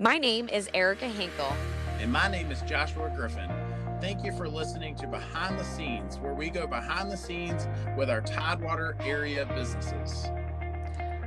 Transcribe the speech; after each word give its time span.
My 0.00 0.16
name 0.16 0.48
is 0.48 0.70
Erica 0.74 1.08
Hinkle. 1.08 1.52
And 1.98 2.12
my 2.12 2.28
name 2.28 2.52
is 2.52 2.62
Joshua 2.62 3.12
Griffin. 3.16 3.50
Thank 4.00 4.24
you 4.24 4.30
for 4.30 4.48
listening 4.48 4.94
to 4.94 5.08
Behind 5.08 5.58
the 5.58 5.64
Scenes, 5.64 6.18
where 6.18 6.34
we 6.34 6.50
go 6.50 6.68
behind 6.68 7.10
the 7.10 7.16
scenes 7.16 7.66
with 7.96 8.08
our 8.08 8.20
Tidewater 8.20 8.94
area 9.00 9.44
businesses. 9.56 10.28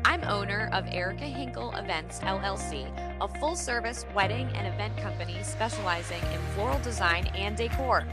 I'm 0.05 0.23
owner 0.23 0.70
of 0.71 0.86
Erica 0.88 1.26
Hinkle 1.26 1.76
Events 1.76 2.20
LLC, 2.20 2.88
a 3.20 3.28
full 3.42 3.57
service 3.57 4.05
wedding 4.16 4.48
and 4.55 4.74
event 4.74 4.96
company 4.96 5.40
specializing 5.44 6.22
in 6.34 6.40
floral 6.56 6.80
design 6.80 7.28
and 7.36 7.58
decor. 7.58 8.08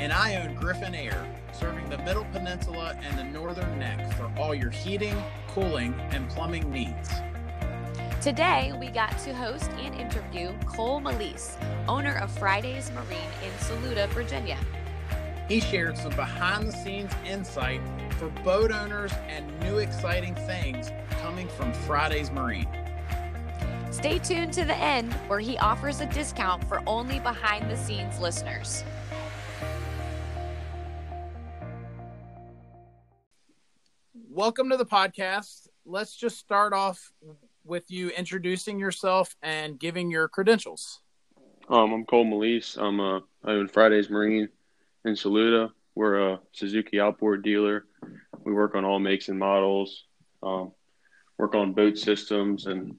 And 0.00 0.12
I 0.12 0.42
own 0.42 0.56
Griffin 0.56 0.96
Air, 0.96 1.24
serving 1.52 1.88
the 1.88 1.98
Middle 1.98 2.26
Peninsula 2.32 2.98
and 3.00 3.16
the 3.16 3.22
Northern 3.22 3.78
Neck 3.78 4.12
for 4.14 4.28
all 4.36 4.56
your 4.56 4.70
heating, 4.70 5.22
cooling, 5.46 5.94
and 6.10 6.28
plumbing 6.28 6.68
needs. 6.68 7.10
Today, 8.20 8.74
we 8.78 8.88
got 8.88 9.16
to 9.20 9.32
host 9.32 9.70
and 9.78 9.94
interview 9.94 10.52
Cole 10.66 11.00
Malise, 11.00 11.56
owner 11.88 12.18
of 12.18 12.30
Fridays 12.30 12.90
Marine 12.92 13.30
in 13.42 13.58
Saluda, 13.60 14.08
Virginia. 14.08 14.58
He 15.48 15.58
shared 15.58 15.96
some 15.96 16.14
behind 16.14 16.68
the 16.68 16.72
scenes 16.72 17.10
insight 17.24 17.80
for 18.18 18.28
boat 18.44 18.72
owners 18.72 19.10
and 19.26 19.58
new 19.60 19.78
exciting 19.78 20.34
things 20.34 20.90
coming 21.22 21.48
from 21.48 21.72
Fridays 21.72 22.30
Marine. 22.30 22.68
Stay 23.90 24.18
tuned 24.18 24.52
to 24.52 24.66
the 24.66 24.76
end 24.76 25.14
where 25.26 25.40
he 25.40 25.56
offers 25.56 26.02
a 26.02 26.06
discount 26.06 26.62
for 26.64 26.82
only 26.86 27.20
behind 27.20 27.70
the 27.70 27.76
scenes 27.78 28.18
listeners. 28.20 28.84
Welcome 34.28 34.68
to 34.68 34.76
the 34.76 34.84
podcast. 34.84 35.68
Let's 35.86 36.14
just 36.14 36.36
start 36.36 36.74
off 36.74 37.12
with 37.64 37.90
you 37.90 38.08
introducing 38.10 38.78
yourself 38.78 39.36
and 39.42 39.78
giving 39.78 40.10
your 40.10 40.28
credentials. 40.28 41.00
Um, 41.68 41.92
I'm 41.92 42.04
Cole 42.04 42.24
Malise. 42.24 42.76
I'm 42.76 43.00
uh, 43.00 43.20
I 43.44 43.52
own 43.52 43.68
Fridays 43.68 44.10
Marine 44.10 44.48
in 45.04 45.14
Saluda. 45.14 45.70
We're 45.94 46.32
a 46.32 46.40
Suzuki 46.52 47.00
outboard 47.00 47.42
dealer. 47.42 47.84
We 48.44 48.52
work 48.52 48.74
on 48.74 48.84
all 48.84 48.98
makes 48.98 49.28
and 49.28 49.38
models. 49.38 50.04
Um, 50.42 50.72
work 51.38 51.54
on 51.54 51.72
boat 51.72 51.98
systems 51.98 52.66
and 52.66 52.98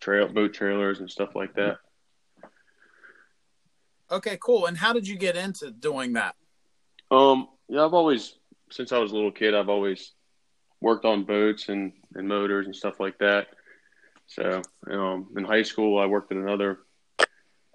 trail 0.00 0.28
boat 0.28 0.54
trailers 0.54 1.00
and 1.00 1.10
stuff 1.10 1.34
like 1.34 1.54
that. 1.54 1.78
Okay, 4.10 4.38
cool. 4.40 4.66
And 4.66 4.76
how 4.76 4.92
did 4.92 5.06
you 5.06 5.16
get 5.16 5.36
into 5.36 5.70
doing 5.70 6.14
that? 6.14 6.34
Um, 7.10 7.48
yeah, 7.68 7.84
I've 7.84 7.94
always 7.94 8.38
since 8.70 8.92
I 8.92 8.98
was 8.98 9.12
a 9.12 9.14
little 9.14 9.32
kid, 9.32 9.54
I've 9.54 9.68
always 9.68 10.12
worked 10.80 11.04
on 11.04 11.24
boats 11.24 11.68
and, 11.68 11.92
and 12.14 12.28
motors 12.28 12.66
and 12.66 12.74
stuff 12.74 13.00
like 13.00 13.18
that. 13.18 13.48
So 14.26 14.62
um, 14.90 15.28
in 15.36 15.44
high 15.44 15.62
school, 15.62 15.98
I 15.98 16.06
worked 16.06 16.30
at 16.32 16.38
another 16.38 16.80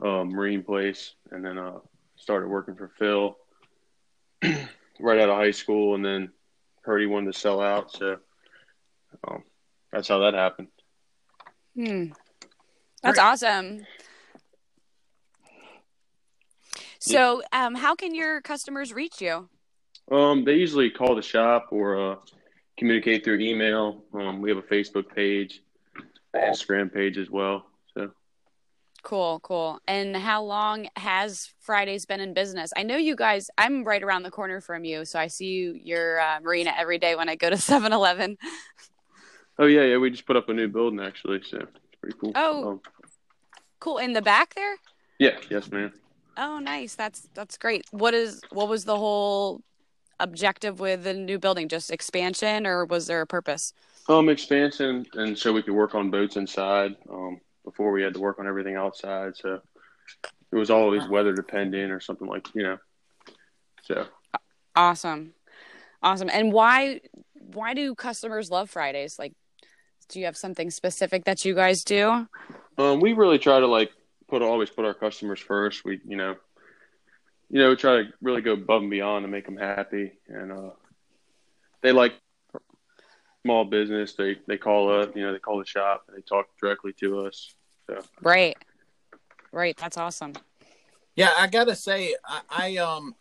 uh, 0.04 0.24
marine 0.24 0.64
place, 0.64 1.16
and 1.32 1.44
then 1.44 1.58
uh, 1.58 1.80
started 2.16 2.48
working 2.48 2.76
for 2.76 2.92
Phil 3.00 3.38
right 5.00 5.20
out 5.20 5.30
of 5.30 5.38
high 5.38 5.52
school, 5.52 5.96
and 5.96 6.06
then 6.06 6.32
heard 6.84 7.00
he 7.00 7.08
wanted 7.08 7.34
to 7.34 7.40
sell 7.40 7.62
out, 7.62 7.92
so 7.92 8.18
um, 9.28 9.44
that's 9.92 10.08
how 10.08 10.20
that 10.20 10.34
happened. 10.34 10.68
Hmm. 11.76 12.08
That's 13.02 13.18
Great. 13.18 13.26
awesome. 13.26 13.86
So, 17.00 17.42
um, 17.52 17.76
how 17.76 17.96
can 17.96 18.16
your 18.16 18.42
customers 18.42 18.94
reach 18.94 19.22
you? 19.22 19.50
Um, 20.10 20.46
they 20.46 20.54
usually 20.54 20.90
call 20.90 21.16
the 21.16 21.22
shop 21.22 21.68
or 21.72 22.14
uh, 22.14 22.16
communicate 22.78 23.24
through 23.24 23.40
email. 23.40 24.04
Um, 24.14 24.42
we 24.42 24.50
have 24.50 24.58
a 24.58 24.64
Facebook 24.64 25.14
page, 25.14 25.62
Instagram 26.36 26.94
page 26.94 27.18
as 27.18 27.30
well. 27.30 27.66
So 27.94 28.12
cool, 29.04 29.40
cool. 29.42 29.80
And 29.88 30.16
how 30.16 30.44
long 30.44 30.88
has 30.96 31.52
Fridays 31.60 32.06
been 32.06 32.20
in 32.20 32.34
business? 32.34 32.72
I 32.76 32.84
know 32.84 32.98
you 32.98 33.16
guys. 33.16 33.50
I'm 33.58 33.84
right 33.84 34.02
around 34.02 34.24
the 34.24 34.32
corner 34.32 34.62
from 34.62 34.86
you, 34.86 35.06
so 35.06 35.20
I 35.20 35.28
see 35.28 35.48
you 35.48 35.80
your 35.84 36.20
uh, 36.20 36.40
marina 36.42 36.74
every 36.78 36.98
day 36.98 37.16
when 37.16 37.30
I 37.30 37.36
go 37.36 37.50
to 37.50 37.56
7-Eleven. 37.58 38.38
Oh 39.60 39.66
yeah, 39.66 39.84
yeah. 39.84 39.98
We 39.98 40.10
just 40.10 40.26
put 40.26 40.36
up 40.36 40.50
a 40.50 40.54
new 40.54 40.68
building 40.68 41.00
actually, 41.00 41.42
so 41.44 41.58
it's 41.58 41.96
pretty 42.02 42.18
cool. 42.20 42.32
Oh, 42.36 42.72
um, 42.72 42.82
cool. 43.80 43.98
In 44.00 44.14
the 44.14 44.22
back 44.22 44.56
there. 44.56 44.76
Yeah. 45.20 45.38
Yes, 45.50 45.72
ma'am. 45.72 45.94
Oh, 46.38 46.58
nice. 46.58 46.96
That's 46.96 47.30
that's 47.36 47.58
great. 47.58 47.86
What 47.92 48.14
is 48.14 48.42
what 48.52 48.68
was 48.68 48.86
the 48.86 48.98
whole 48.98 49.62
objective 50.24 50.80
with 50.80 51.04
the 51.04 51.14
new 51.14 51.38
building? 51.38 51.68
Just 51.68 51.92
expansion, 51.92 52.66
or 52.66 52.86
was 52.86 53.08
there 53.08 53.22
a 53.22 53.28
purpose? 53.28 53.74
Um, 54.10 54.30
expansion, 54.30 55.06
and 55.14 55.38
so 55.38 55.54
we 55.54 55.62
could 55.62 55.74
work 55.74 55.94
on 55.94 56.10
boats 56.10 56.36
inside. 56.36 56.96
Um, 57.10 57.40
before 57.64 57.92
we 57.92 58.02
had 58.02 58.14
to 58.14 58.20
work 58.20 58.40
on 58.40 58.48
everything 58.48 58.76
outside, 58.76 59.38
so 59.38 59.62
it 60.52 60.56
was 60.56 60.70
always 60.70 61.08
weather 61.08 61.34
dependent 61.34 61.92
or 61.92 62.00
something 62.00 62.28
like 62.28 62.48
you 62.54 62.64
know. 62.64 62.78
So 63.84 64.06
awesome, 64.76 65.34
awesome. 66.02 66.30
And 66.32 66.52
why 66.52 67.02
why 67.34 67.74
do 67.74 67.96
customers 67.96 68.50
love 68.52 68.70
Fridays? 68.70 69.18
Like, 69.18 69.34
do 70.10 70.20
you 70.20 70.26
have 70.26 70.38
something 70.38 70.70
specific 70.72 71.26
that 71.26 71.46
you 71.46 71.56
guys 71.56 71.84
do? 71.84 72.28
Um, 72.78 73.00
we 73.00 73.14
really 73.14 73.40
try 73.40 73.60
to 73.60 73.68
like 73.68 73.92
put 74.28 74.42
always 74.42 74.70
put 74.70 74.86
our 74.86 74.94
customers 74.94 75.40
first. 75.40 75.86
We 75.86 76.02
you 76.06 76.18
know 76.18 76.36
you 77.54 77.60
know, 77.60 77.76
try 77.76 77.98
to 77.98 78.10
really 78.20 78.42
go 78.42 78.54
above 78.54 78.82
and 78.82 78.90
beyond 78.90 79.24
to 79.24 79.28
make 79.28 79.46
them 79.46 79.58
happy. 79.58 80.14
And 80.28 80.52
uh, 80.52 80.72
they 81.84 81.92
like 81.92 82.16
small 83.46 83.64
business. 83.64 84.16
They 84.16 84.38
they 84.48 84.58
call 84.58 84.92
up, 84.92 85.16
you 85.16 85.22
know, 85.22 85.32
they 85.32 85.38
call 85.38 85.60
the 85.60 85.66
shop. 85.66 86.06
And 86.08 86.18
they 86.18 86.22
talk 86.22 86.48
directly 86.60 86.94
to 86.94 87.28
us. 87.28 87.54
So 87.86 88.02
right, 88.24 88.58
right. 89.52 89.78
That's 89.78 89.98
awesome. 89.98 90.34
Yeah, 91.16 91.30
I 91.38 91.46
gotta 91.46 91.76
say, 91.76 92.16
I, 92.26 92.42
I 92.50 92.78
um, 92.78 93.14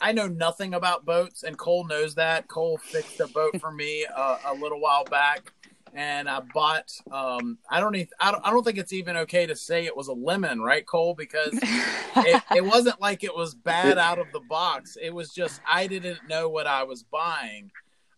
I 0.00 0.12
know 0.12 0.28
nothing 0.28 0.74
about 0.74 1.04
boats, 1.04 1.42
and 1.42 1.58
Cole 1.58 1.84
knows 1.84 2.14
that. 2.14 2.46
Cole 2.46 2.78
fixed 2.78 3.18
a 3.18 3.26
boat 3.26 3.60
for 3.60 3.72
me 3.72 4.06
uh, 4.16 4.36
a 4.46 4.54
little 4.54 4.80
while 4.80 5.04
back, 5.04 5.52
and 5.94 6.28
I 6.28 6.40
bought. 6.40 6.90
Um, 7.10 7.58
I 7.70 7.80
don't 7.80 7.94
even. 7.94 8.08
I 8.20 8.32
don't, 8.32 8.44
I 8.44 8.50
don't 8.50 8.64
think 8.64 8.78
it's 8.78 8.92
even 8.92 9.16
okay 9.18 9.46
to 9.46 9.56
say 9.56 9.86
it 9.86 9.96
was 9.96 10.08
a 10.08 10.12
lemon, 10.12 10.60
right, 10.60 10.84
Cole? 10.84 11.14
Because 11.14 11.50
it, 11.62 12.42
it 12.54 12.64
wasn't 12.64 13.00
like 13.00 13.24
it 13.24 13.34
was 13.34 13.54
bad 13.54 13.96
out 13.98 14.18
of 14.18 14.26
the 14.32 14.40
box. 14.40 14.96
It 15.00 15.14
was 15.14 15.30
just 15.30 15.60
I 15.68 15.86
didn't 15.86 16.28
know 16.28 16.48
what 16.48 16.66
I 16.66 16.82
was 16.82 17.02
buying. 17.04 17.70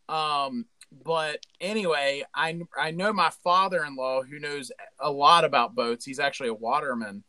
Um, 0.08 0.66
but 1.04 1.40
anyway, 1.60 2.24
I 2.34 2.60
I 2.78 2.90
know 2.92 3.12
my 3.12 3.30
father-in-law 3.44 4.22
who 4.22 4.38
knows 4.38 4.72
a 4.98 5.10
lot 5.10 5.44
about 5.44 5.74
boats. 5.74 6.04
He's 6.04 6.20
actually 6.20 6.48
a 6.48 6.54
waterman. 6.54 7.24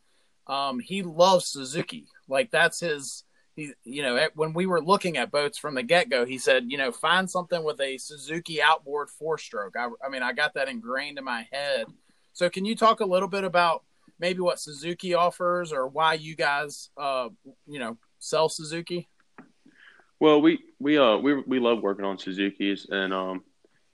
Um, 0.46 0.80
he 0.80 1.02
loves 1.02 1.46
Suzuki. 1.46 2.06
Like 2.26 2.50
that's 2.50 2.80
his 2.80 3.24
he, 3.58 3.72
you 3.82 4.02
know, 4.02 4.28
when 4.36 4.52
we 4.52 4.66
were 4.66 4.80
looking 4.80 5.16
at 5.16 5.32
boats 5.32 5.58
from 5.58 5.74
the 5.74 5.82
get 5.82 6.08
go, 6.08 6.24
he 6.24 6.38
said, 6.38 6.66
you 6.68 6.78
know, 6.78 6.92
find 6.92 7.28
something 7.28 7.64
with 7.64 7.80
a 7.80 7.98
Suzuki 7.98 8.62
outboard 8.62 9.10
four 9.10 9.36
stroke. 9.36 9.74
I, 9.76 9.88
I 10.04 10.08
mean, 10.08 10.22
I 10.22 10.32
got 10.32 10.54
that 10.54 10.68
ingrained 10.68 11.18
in 11.18 11.24
my 11.24 11.44
head. 11.50 11.86
So, 12.34 12.48
can 12.48 12.64
you 12.64 12.76
talk 12.76 13.00
a 13.00 13.04
little 13.04 13.28
bit 13.28 13.42
about 13.42 13.82
maybe 14.20 14.38
what 14.38 14.60
Suzuki 14.60 15.14
offers 15.14 15.72
or 15.72 15.88
why 15.88 16.14
you 16.14 16.36
guys, 16.36 16.90
uh, 16.96 17.30
you 17.66 17.80
know, 17.80 17.98
sell 18.20 18.48
Suzuki? 18.48 19.08
Well, 20.20 20.40
we 20.40 20.60
we 20.78 20.96
uh 20.96 21.16
we 21.16 21.42
we 21.42 21.58
love 21.58 21.82
working 21.82 22.04
on 22.04 22.16
Suzuki's, 22.16 22.86
and 22.88 23.12
um, 23.12 23.42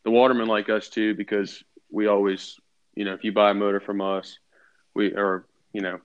the 0.04 0.10
watermen 0.10 0.46
like 0.46 0.68
us 0.68 0.90
too 0.90 1.14
because 1.14 1.64
we 1.90 2.06
always, 2.06 2.56
you 2.94 3.06
know, 3.06 3.14
if 3.14 3.24
you 3.24 3.32
buy 3.32 3.52
a 3.52 3.54
motor 3.54 3.80
from 3.80 4.02
us, 4.02 4.38
we 4.94 5.14
are, 5.14 5.46
you 5.72 5.80
know, 5.80 6.00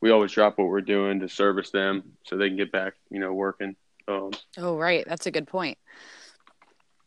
we 0.00 0.10
always 0.10 0.32
drop 0.32 0.58
what 0.58 0.68
we're 0.68 0.80
doing 0.80 1.20
to 1.20 1.28
service 1.28 1.70
them 1.70 2.12
so 2.24 2.36
they 2.36 2.48
can 2.48 2.56
get 2.56 2.72
back, 2.72 2.94
you 3.10 3.20
know, 3.20 3.32
working. 3.32 3.76
Um, 4.08 4.30
oh, 4.58 4.76
right. 4.76 5.04
That's 5.06 5.26
a 5.26 5.30
good 5.30 5.46
point. 5.46 5.78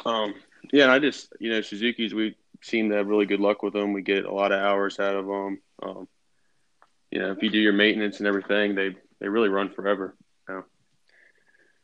Um, 0.06 0.36
yeah, 0.72 0.84
and 0.84 0.92
I 0.92 1.00
just, 1.00 1.34
you 1.40 1.52
know, 1.52 1.62
Suzuki's, 1.62 2.14
we 2.14 2.36
seem 2.62 2.90
to 2.90 2.96
have 2.96 3.08
really 3.08 3.26
good 3.26 3.40
luck 3.40 3.64
with 3.64 3.74
them. 3.74 3.94
We 3.94 4.02
get 4.02 4.26
a 4.26 4.34
lot 4.34 4.52
of 4.52 4.62
hours 4.62 5.00
out 5.00 5.16
of 5.16 5.26
them. 5.26 5.62
Um, 5.82 6.08
you 7.12 7.20
know, 7.20 7.32
if 7.32 7.42
you 7.42 7.50
do 7.50 7.60
your 7.60 7.74
maintenance 7.74 8.20
and 8.20 8.28
everything, 8.28 8.76
they, 8.76 8.96
they 9.20 9.28
really 9.28 9.50
run 9.50 9.70
forever. 9.70 10.16
You 10.48 10.56
know? 10.56 10.64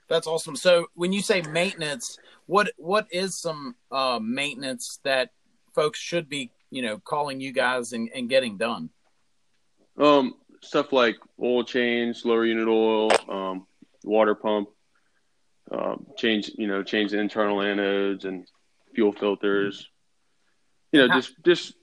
That's 0.07 0.27
awesome. 0.27 0.55
So 0.55 0.87
when 0.95 1.11
you 1.11 1.21
say 1.21 1.41
maintenance, 1.41 2.17
what, 2.45 2.71
what 2.77 3.07
is 3.11 3.35
some, 3.35 3.75
uh, 3.91 4.19
maintenance 4.21 4.99
that 5.03 5.31
folks 5.73 5.99
should 5.99 6.29
be, 6.29 6.51
you 6.71 6.81
know, 6.81 6.97
calling 6.97 7.41
you 7.41 7.51
guys 7.51 7.93
and, 7.93 8.09
and 8.13 8.29
getting 8.29 8.57
done? 8.57 8.89
Um, 9.97 10.35
stuff 10.61 10.91
like 10.91 11.17
oil 11.41 11.63
change, 11.63 12.25
lower 12.25 12.45
unit 12.45 12.67
oil, 12.67 13.11
um, 13.29 13.67
water 14.03 14.35
pump, 14.35 14.69
um, 15.71 16.07
change 16.17 16.51
you 16.55 16.67
know 16.67 16.83
change 16.83 17.11
the 17.11 17.19
internal 17.19 17.57
anodes 17.57 18.25
and 18.25 18.47
fuel 18.93 19.11
filters. 19.11 19.87
You 20.91 21.01
know, 21.01 21.09
how, 21.09 21.19
just 21.19 21.33
just 21.43 21.73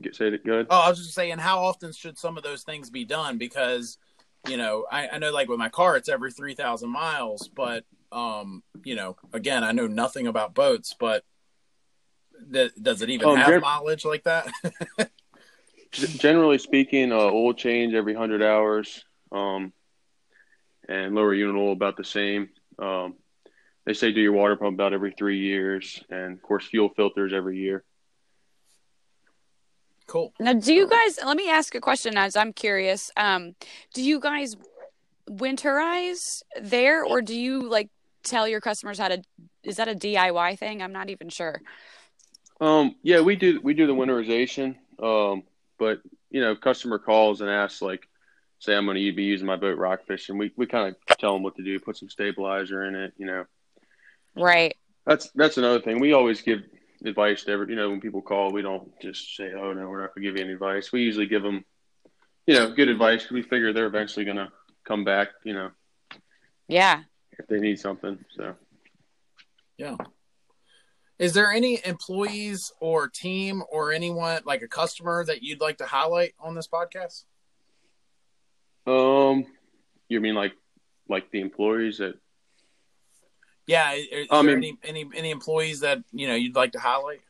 get 0.00 0.16
say 0.16 0.28
it 0.28 0.44
good. 0.44 0.66
Oh, 0.70 0.80
I 0.80 0.88
was 0.88 0.98
just 0.98 1.14
saying, 1.14 1.38
how 1.38 1.60
often 1.60 1.92
should 1.92 2.18
some 2.18 2.36
of 2.36 2.42
those 2.42 2.62
things 2.62 2.90
be 2.90 3.04
done? 3.04 3.38
Because 3.38 3.98
you 4.46 4.56
know, 4.56 4.86
I, 4.90 5.08
I 5.08 5.18
know 5.18 5.32
like 5.32 5.48
with 5.48 5.58
my 5.58 5.68
car, 5.70 5.96
it's 5.96 6.08
every 6.08 6.32
three 6.32 6.54
thousand 6.54 6.90
miles, 6.90 7.48
but 7.48 7.84
um, 8.12 8.62
you 8.84 8.94
know, 8.94 9.16
again, 9.32 9.64
I 9.64 9.72
know 9.72 9.86
nothing 9.86 10.26
about 10.26 10.54
boats, 10.54 10.94
but 10.98 11.24
th- 12.52 12.72
does 12.80 13.02
it 13.02 13.10
even 13.10 13.28
um, 13.28 13.36
have 13.36 13.60
mileage 13.62 14.04
like 14.04 14.24
that? 14.24 14.50
G- 15.94 16.18
generally 16.18 16.58
speaking, 16.58 17.12
uh, 17.12 17.16
oil 17.16 17.54
change 17.54 17.94
every 17.94 18.14
hundred 18.14 18.42
hours, 18.42 19.04
um, 19.32 19.72
and 20.88 21.14
lower 21.14 21.32
unit 21.32 21.56
oil 21.56 21.72
about 21.72 21.96
the 21.96 22.04
same. 22.04 22.50
Um, 22.78 23.14
they 23.86 23.94
say 23.94 24.12
do 24.12 24.20
your 24.20 24.32
water 24.32 24.56
pump 24.56 24.74
about 24.74 24.92
every 24.92 25.12
three 25.12 25.38
years, 25.38 26.02
and 26.10 26.32
of 26.32 26.42
course 26.42 26.66
fuel 26.66 26.88
filters 26.88 27.32
every 27.32 27.58
year. 27.58 27.84
Cool. 30.06 30.32
Now, 30.38 30.52
do 30.52 30.74
you 30.74 30.88
guys? 30.88 31.18
Let 31.24 31.36
me 31.36 31.48
ask 31.48 31.74
a 31.74 31.80
question, 31.80 32.16
as 32.16 32.36
I'm 32.36 32.52
curious. 32.52 33.10
Um, 33.16 33.54
do 33.94 34.02
you 34.02 34.20
guys 34.20 34.56
winterize 35.30 36.42
there, 36.60 37.04
or 37.04 37.22
do 37.22 37.34
you 37.34 37.68
like 37.68 37.88
tell 38.22 38.46
your 38.48 38.60
customers 38.60 38.98
how 38.98 39.08
to? 39.08 39.22
Is 39.62 39.76
that 39.76 39.88
a 39.88 39.94
DIY 39.94 40.58
thing? 40.58 40.82
I'm 40.82 40.92
not 40.92 41.08
even 41.08 41.28
sure. 41.28 41.60
Um, 42.60 42.96
yeah, 43.02 43.20
we 43.20 43.36
do 43.36 43.60
we 43.62 43.74
do 43.74 43.86
the 43.86 43.94
winterization, 43.94 44.76
um, 45.02 45.42
but 45.78 46.00
you 46.30 46.40
know, 46.40 46.52
if 46.52 46.60
customer 46.60 46.98
calls 46.98 47.40
and 47.40 47.50
asks 47.50 47.82
like, 47.82 48.08
say 48.58 48.74
I'm 48.74 48.86
going 48.86 48.96
to 48.96 49.12
be 49.12 49.24
using 49.24 49.46
my 49.46 49.56
boat 49.56 49.78
rock 49.78 50.06
fishing. 50.06 50.38
We 50.38 50.52
we 50.56 50.66
kind 50.66 50.94
of 51.08 51.16
tell 51.18 51.32
them 51.34 51.42
what 51.42 51.56
to 51.56 51.62
do, 51.62 51.78
put 51.80 51.96
some 51.96 52.08
stabilizer 52.08 52.84
in 52.84 52.94
it. 52.94 53.12
You 53.18 53.26
know, 53.26 53.44
Right. 54.34 54.76
that's 55.06 55.30
that's 55.34 55.58
another 55.58 55.80
thing. 55.80 56.00
We 56.00 56.12
always 56.12 56.40
give 56.42 56.62
advice 57.04 57.44
to 57.44 57.52
every. 57.52 57.68
You 57.70 57.76
know, 57.76 57.90
when 57.90 58.00
people 58.00 58.22
call, 58.22 58.50
we 58.52 58.62
don't 58.62 58.90
just 59.00 59.36
say, 59.36 59.52
"Oh 59.52 59.72
no, 59.72 59.88
we're 59.88 60.00
not 60.00 60.14
going 60.14 60.24
to 60.24 60.28
give 60.30 60.38
you 60.38 60.44
any 60.44 60.54
advice." 60.54 60.92
We 60.92 61.02
usually 61.02 61.26
give 61.26 61.42
them, 61.42 61.64
you 62.46 62.54
know, 62.54 62.70
good 62.72 62.88
advice. 62.88 63.30
We 63.30 63.42
figure 63.42 63.72
they're 63.72 63.86
eventually 63.86 64.24
going 64.24 64.38
to 64.38 64.50
come 64.84 65.04
back. 65.04 65.28
You 65.44 65.54
know, 65.54 65.70
Yeah. 66.68 67.02
if 67.38 67.46
they 67.46 67.58
need 67.60 67.78
something. 67.78 68.24
So. 68.36 68.54
Yeah. 69.76 69.96
Is 71.18 71.32
there 71.32 71.50
any 71.50 71.80
employees 71.84 72.72
or 72.80 73.08
team 73.08 73.62
or 73.70 73.92
anyone 73.92 74.40
like 74.44 74.62
a 74.62 74.68
customer 74.68 75.24
that 75.24 75.42
you'd 75.42 75.60
like 75.60 75.78
to 75.78 75.86
highlight 75.86 76.34
on 76.40 76.54
this 76.54 76.66
podcast? 76.66 77.24
Um, 78.86 79.46
you 80.08 80.20
mean 80.20 80.34
like 80.34 80.52
like 81.08 81.30
the 81.30 81.40
employees 81.40 81.98
that? 81.98 82.14
Yeah, 83.66 83.92
is, 83.92 84.06
is 84.10 84.26
I 84.30 84.42
there 84.42 84.58
mean- 84.58 84.76
any, 84.84 85.02
any 85.04 85.18
any 85.18 85.30
employees 85.30 85.80
that 85.80 86.02
you 86.12 86.26
know 86.26 86.34
you'd 86.34 86.56
like 86.56 86.72
to 86.72 86.80
highlight? 86.80 87.20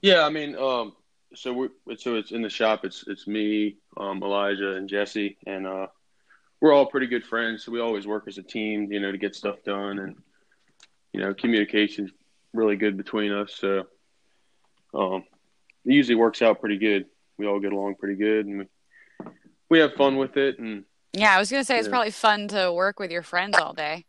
Yeah, 0.00 0.24
I 0.24 0.30
mean, 0.30 0.56
um, 0.56 0.92
so 1.34 1.52
we're 1.52 1.96
so 1.96 2.14
it's 2.14 2.30
in 2.30 2.42
the 2.42 2.48
shop. 2.48 2.84
It's 2.84 3.04
it's 3.08 3.26
me, 3.26 3.76
um, 3.96 4.22
Elijah, 4.22 4.76
and 4.76 4.88
Jesse, 4.88 5.36
and 5.46 5.66
uh, 5.66 5.88
we're 6.60 6.72
all 6.72 6.86
pretty 6.86 7.08
good 7.08 7.24
friends. 7.24 7.64
So 7.64 7.72
we 7.72 7.80
always 7.80 8.06
work 8.06 8.24
as 8.28 8.38
a 8.38 8.42
team, 8.42 8.90
you 8.92 9.00
know, 9.00 9.10
to 9.10 9.18
get 9.18 9.34
stuff 9.34 9.56
done, 9.64 9.98
and 9.98 10.16
you 11.12 11.20
know, 11.20 11.34
communication's 11.34 12.12
really 12.52 12.76
good 12.76 12.96
between 12.96 13.32
us. 13.32 13.54
So 13.56 13.86
um, 14.94 15.24
it 15.84 15.92
usually 15.92 16.14
works 16.16 16.42
out 16.42 16.60
pretty 16.60 16.78
good. 16.78 17.06
We 17.36 17.46
all 17.46 17.60
get 17.60 17.72
along 17.72 17.96
pretty 17.96 18.16
good, 18.16 18.46
and 18.46 18.58
we 18.60 18.66
we 19.70 19.78
have 19.80 19.92
fun 19.94 20.16
with 20.16 20.36
it, 20.36 20.58
and 20.58 20.84
Yeah, 21.12 21.34
I 21.34 21.38
was 21.38 21.50
gonna 21.50 21.64
say 21.64 21.78
it's 21.78 21.86
Yeah. 21.86 21.92
probably 21.92 22.10
fun 22.10 22.48
to 22.48 22.72
work 22.72 22.98
with 22.98 23.10
your 23.10 23.22
friends 23.22 23.56
all 23.58 23.74
day. 23.74 24.04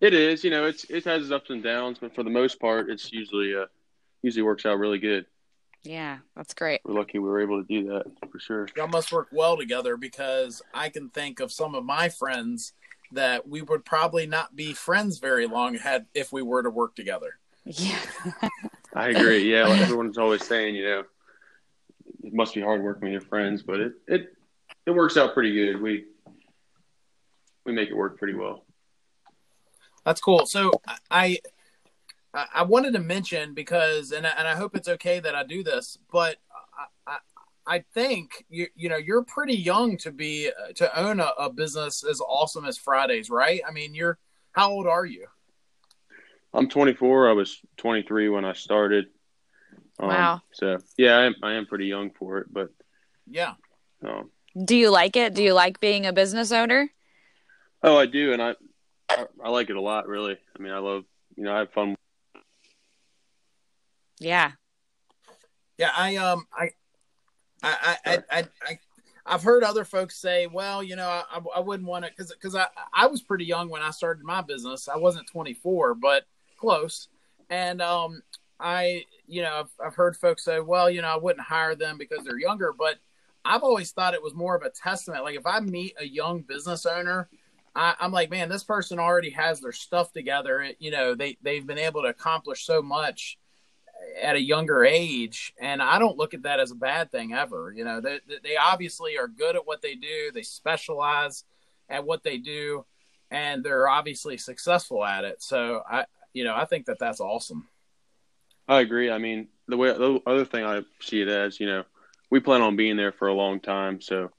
it 0.00 0.14
is, 0.14 0.42
you 0.42 0.50
know, 0.50 0.66
it's 0.66 0.84
it 0.90 1.04
has 1.04 1.22
its 1.22 1.30
ups 1.30 1.50
and 1.50 1.62
downs, 1.62 1.98
but 2.00 2.14
for 2.14 2.22
the 2.24 2.30
most 2.30 2.58
part, 2.60 2.90
it's 2.90 3.12
usually 3.12 3.54
uh 3.54 3.66
usually 4.22 4.42
works 4.42 4.66
out 4.66 4.78
really 4.78 4.98
good. 4.98 5.26
Yeah, 5.84 6.18
that's 6.36 6.54
great. 6.54 6.80
We're 6.84 6.94
lucky 6.94 7.18
we 7.18 7.28
were 7.28 7.40
able 7.40 7.62
to 7.62 7.66
do 7.66 7.88
that 7.88 8.04
for 8.30 8.38
sure. 8.38 8.68
Y'all 8.76 8.86
must 8.88 9.10
work 9.12 9.28
well 9.32 9.56
together 9.56 9.96
because 9.96 10.60
I 10.74 10.88
can 10.90 11.08
think 11.08 11.40
of 11.40 11.50
some 11.50 11.74
of 11.74 11.84
my 11.84 12.08
friends 12.08 12.72
that 13.12 13.48
we 13.48 13.62
would 13.62 13.84
probably 13.84 14.26
not 14.26 14.56
be 14.56 14.72
friends 14.72 15.18
very 15.18 15.46
long 15.46 15.74
had 15.74 16.06
if 16.14 16.32
we 16.32 16.42
were 16.42 16.62
to 16.62 16.70
work 16.70 16.94
together. 16.94 17.38
Yeah. 17.64 17.98
I 18.94 19.08
agree. 19.08 19.50
Yeah, 19.50 19.66
like 19.68 19.80
everyone's 19.80 20.18
always 20.18 20.44
saying, 20.44 20.74
you 20.74 20.84
know, 20.84 21.04
it 22.22 22.34
must 22.34 22.54
be 22.54 22.60
hard 22.60 22.82
working 22.82 23.04
with 23.04 23.12
your 23.12 23.20
friends, 23.20 23.62
but 23.62 23.80
it 23.80 23.92
it 24.06 24.36
it 24.86 24.90
works 24.90 25.16
out 25.16 25.34
pretty 25.34 25.54
good. 25.54 25.80
We 25.80 26.06
we 27.64 27.72
make 27.72 27.88
it 27.88 27.96
work 27.96 28.18
pretty 28.18 28.34
well. 28.34 28.64
That's 30.04 30.20
cool. 30.20 30.46
So 30.46 30.72
I 31.10 31.38
I, 32.34 32.46
I 32.56 32.62
wanted 32.64 32.92
to 32.94 32.98
mention 32.98 33.54
because 33.54 34.12
and 34.12 34.26
I, 34.26 34.30
and 34.30 34.48
I 34.48 34.56
hope 34.56 34.74
it's 34.74 34.88
okay 34.88 35.20
that 35.20 35.34
I 35.34 35.44
do 35.44 35.62
this, 35.62 35.98
but 36.10 36.36
I 37.06 37.18
I, 37.66 37.76
I 37.76 37.84
think 37.94 38.44
you 38.48 38.66
you 38.74 38.88
know 38.88 38.96
you're 38.96 39.22
pretty 39.24 39.54
young 39.56 39.96
to 39.98 40.10
be 40.12 40.50
to 40.76 41.00
own 41.00 41.20
a, 41.20 41.30
a 41.38 41.50
business 41.50 42.04
as 42.04 42.20
awesome 42.20 42.64
as 42.64 42.78
Fridays, 42.78 43.30
right? 43.30 43.60
I 43.66 43.72
mean, 43.72 43.94
you're 43.94 44.18
how 44.52 44.70
old 44.70 44.86
are 44.86 45.06
you? 45.06 45.26
I'm 46.54 46.68
24. 46.68 47.30
I 47.30 47.32
was 47.32 47.58
23 47.78 48.28
when 48.28 48.44
I 48.44 48.52
started. 48.52 49.06
Um, 49.98 50.08
Wow. 50.08 50.42
So 50.52 50.78
yeah, 50.98 51.16
I 51.18 51.24
am 51.24 51.34
I 51.42 51.52
am 51.54 51.66
pretty 51.66 51.86
young 51.86 52.10
for 52.10 52.38
it, 52.38 52.52
but 52.52 52.70
Yeah. 53.26 53.54
um, 54.04 54.30
Do 54.64 54.76
you 54.76 54.90
like 54.90 55.16
it? 55.16 55.34
Do 55.34 55.42
you 55.42 55.54
like 55.54 55.80
being 55.80 56.04
a 56.06 56.12
business 56.12 56.52
owner? 56.52 56.90
oh, 57.84 57.96
I 57.98 58.06
do, 58.06 58.32
and 58.32 58.40
I, 58.42 58.54
I 59.10 59.26
I 59.42 59.48
like 59.50 59.70
it 59.70 59.76
a 59.76 59.80
lot. 59.80 60.06
Really, 60.06 60.36
I 60.58 60.62
mean, 60.62 60.72
I 60.72 60.78
love 60.78 61.04
you 61.36 61.44
know 61.44 61.54
I 61.54 61.60
have 61.60 61.72
fun. 61.72 61.96
Yeah. 64.20 64.52
Yeah, 65.78 65.90
I 65.96 66.16
um 66.16 66.46
I 66.52 66.70
I 67.62 67.96
I 68.04 68.12
I, 68.12 68.18
I, 68.30 68.44
I 68.68 68.78
I've 69.24 69.42
heard 69.42 69.62
other 69.62 69.84
folks 69.84 70.16
say, 70.16 70.48
well, 70.48 70.82
you 70.82 70.96
know, 70.96 71.08
I, 71.08 71.40
I 71.54 71.60
wouldn't 71.60 71.88
want 71.88 72.04
to 72.04 72.10
because 72.10 72.32
because 72.32 72.54
I 72.54 72.66
I 72.92 73.06
was 73.06 73.22
pretty 73.22 73.44
young 73.44 73.68
when 73.68 73.82
I 73.82 73.90
started 73.90 74.24
my 74.24 74.42
business. 74.42 74.88
I 74.88 74.96
wasn't 74.96 75.28
24, 75.28 75.94
but 75.94 76.24
close. 76.56 77.08
And 77.48 77.80
um, 77.80 78.22
I 78.58 79.04
you 79.26 79.42
know 79.42 79.60
I've, 79.60 79.86
I've 79.86 79.94
heard 79.94 80.16
folks 80.16 80.44
say, 80.44 80.60
well, 80.60 80.90
you 80.90 81.02
know, 81.02 81.08
I 81.08 81.16
wouldn't 81.16 81.46
hire 81.46 81.74
them 81.74 81.98
because 81.98 82.24
they're 82.24 82.38
younger, 82.38 82.72
but 82.76 82.96
I've 83.44 83.62
always 83.62 83.92
thought 83.92 84.14
it 84.14 84.22
was 84.22 84.34
more 84.34 84.56
of 84.56 84.62
a 84.62 84.70
testament. 84.70 85.24
Like 85.24 85.36
if 85.36 85.46
I 85.46 85.60
meet 85.60 85.94
a 85.98 86.06
young 86.06 86.42
business 86.42 86.86
owner, 86.86 87.28
I, 87.74 87.94
I'm 88.00 88.12
like, 88.12 88.30
man, 88.30 88.48
this 88.48 88.64
person 88.64 88.98
already 88.98 89.30
has 89.30 89.60
their 89.60 89.72
stuff 89.72 90.12
together. 90.12 90.62
It, 90.62 90.76
you 90.80 90.90
know, 90.90 91.14
they 91.14 91.38
they've 91.42 91.66
been 91.66 91.78
able 91.78 92.02
to 92.02 92.08
accomplish 92.08 92.64
so 92.64 92.82
much 92.82 93.38
at 94.20 94.36
a 94.36 94.40
younger 94.40 94.84
age 94.84 95.54
and 95.60 95.82
i 95.82 95.98
don't 95.98 96.18
look 96.18 96.34
at 96.34 96.42
that 96.42 96.60
as 96.60 96.70
a 96.70 96.76
bad 96.76 97.10
thing 97.10 97.32
ever 97.32 97.72
you 97.74 97.84
know 97.84 98.00
they, 98.00 98.18
they 98.42 98.56
obviously 98.56 99.16
are 99.16 99.28
good 99.28 99.56
at 99.56 99.66
what 99.66 99.82
they 99.82 99.94
do 99.94 100.30
they 100.32 100.42
specialize 100.42 101.44
at 101.88 102.04
what 102.04 102.22
they 102.22 102.38
do 102.38 102.84
and 103.30 103.64
they're 103.64 103.88
obviously 103.88 104.36
successful 104.36 105.04
at 105.04 105.24
it 105.24 105.42
so 105.42 105.82
i 105.88 106.04
you 106.32 106.44
know 106.44 106.54
i 106.54 106.64
think 106.64 106.86
that 106.86 106.98
that's 106.98 107.20
awesome 107.20 107.68
I 108.68 108.80
agree. 108.80 109.10
I 109.10 109.18
mean, 109.18 109.48
the 109.68 109.76
way 109.76 109.92
the 109.92 110.20
other 110.26 110.44
thing 110.44 110.64
I 110.64 110.82
see 111.00 111.20
it 111.20 111.28
as, 111.28 111.58
you 111.58 111.66
know, 111.66 111.84
we 112.30 112.40
plan 112.40 112.62
on 112.62 112.76
being 112.76 112.96
there 112.96 113.12
for 113.12 113.28
a 113.28 113.34
long 113.34 113.60
time, 113.60 114.00
so 114.00 114.30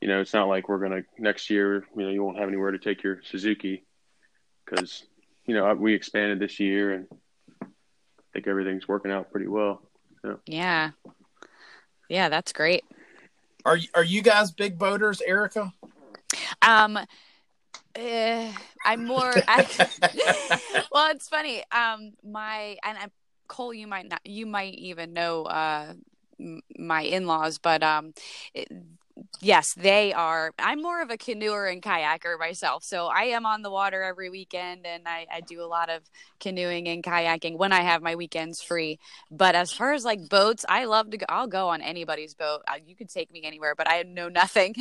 you 0.00 0.06
know, 0.06 0.20
it's 0.20 0.34
not 0.34 0.48
like 0.48 0.68
we're 0.68 0.78
gonna 0.78 1.02
next 1.18 1.50
year. 1.50 1.84
You 1.96 2.02
know, 2.04 2.10
you 2.10 2.22
won't 2.22 2.38
have 2.38 2.48
anywhere 2.48 2.70
to 2.70 2.78
take 2.78 3.02
your 3.02 3.20
Suzuki 3.24 3.84
because 4.64 5.04
you 5.44 5.54
know 5.54 5.74
we 5.74 5.94
expanded 5.94 6.38
this 6.38 6.60
year, 6.60 6.92
and 6.92 7.08
think 8.38 8.48
everything's 8.48 8.86
working 8.86 9.10
out 9.10 9.32
pretty 9.32 9.48
well. 9.48 9.82
Yeah. 10.46 10.90
Yeah, 12.08 12.28
that's 12.28 12.52
great. 12.52 12.84
are 13.64 13.76
you, 13.76 13.88
are 13.94 14.04
you 14.04 14.22
guys 14.22 14.52
big 14.52 14.78
boaters 14.78 15.20
erica 15.20 15.72
Um 16.62 16.98
eh, 17.96 18.52
I'm 18.84 19.06
more 19.06 19.42
I, 19.48 19.66
Well, 20.92 21.10
it's 21.10 21.28
funny. 21.28 21.64
Um 21.72 22.12
my 22.22 22.76
and 22.84 22.96
I, 22.98 23.06
Cole 23.48 23.74
you 23.74 23.86
might 23.88 24.08
not 24.08 24.20
you 24.24 24.46
might 24.46 24.74
even 24.74 25.12
know 25.12 25.44
uh 25.44 25.94
my 26.78 27.02
in-laws, 27.02 27.58
but 27.58 27.82
um 27.82 28.14
it, 28.54 28.68
yes, 29.40 29.74
they 29.74 30.12
are. 30.12 30.52
I'm 30.58 30.82
more 30.82 31.02
of 31.02 31.10
a 31.10 31.16
canoeer 31.16 31.70
and 31.70 31.82
kayaker 31.82 32.38
myself. 32.38 32.84
So 32.84 33.06
I 33.06 33.24
am 33.24 33.46
on 33.46 33.62
the 33.62 33.70
water 33.70 34.02
every 34.02 34.30
weekend 34.30 34.86
and 34.86 35.06
I, 35.06 35.26
I 35.32 35.40
do 35.40 35.62
a 35.62 35.66
lot 35.66 35.90
of 35.90 36.02
canoeing 36.40 36.88
and 36.88 37.02
kayaking 37.02 37.56
when 37.58 37.72
I 37.72 37.80
have 37.80 38.02
my 38.02 38.14
weekends 38.16 38.62
free. 38.62 38.98
But 39.30 39.54
as 39.54 39.72
far 39.72 39.92
as 39.92 40.04
like 40.04 40.28
boats, 40.28 40.64
I 40.68 40.84
love 40.84 41.10
to 41.10 41.18
go. 41.18 41.26
I'll 41.28 41.46
go 41.46 41.68
on 41.68 41.80
anybody's 41.82 42.34
boat. 42.34 42.62
Uh, 42.68 42.78
You 42.84 42.96
could 42.96 43.08
take 43.08 43.32
me 43.32 43.42
anywhere, 43.44 43.74
but 43.76 43.88
I 43.90 44.02
know 44.02 44.28
nothing. 44.28 44.74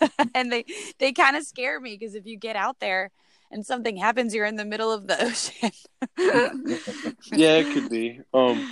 and 0.34 0.52
they, 0.52 0.64
they 0.98 1.12
kind 1.12 1.36
of 1.36 1.44
scare 1.44 1.80
me 1.80 1.96
because 1.98 2.14
if 2.14 2.26
you 2.26 2.36
get 2.38 2.56
out 2.56 2.80
there 2.80 3.10
and 3.50 3.64
something 3.64 3.96
happens, 3.96 4.34
you're 4.34 4.46
in 4.46 4.56
the 4.56 4.64
middle 4.64 4.92
of 4.92 5.06
the 5.06 5.22
ocean. 5.24 5.70
Yeah, 7.32 7.56
it 7.56 7.72
could 7.74 7.88
be. 7.90 8.20
Um, 8.34 8.68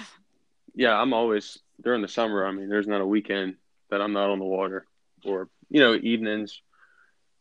yeah, 0.74 0.94
I'm 0.94 1.12
always 1.12 1.58
during 1.80 2.02
the 2.02 2.08
summer. 2.08 2.46
I 2.46 2.52
mean, 2.52 2.68
there's 2.68 2.86
not 2.86 3.00
a 3.00 3.06
weekend 3.06 3.56
that 3.90 4.00
I'm 4.00 4.12
not 4.12 4.30
on 4.30 4.38
the 4.38 4.44
water, 4.44 4.86
or 5.26 5.48
you 5.68 5.80
know, 5.80 5.94
evenings. 5.94 6.60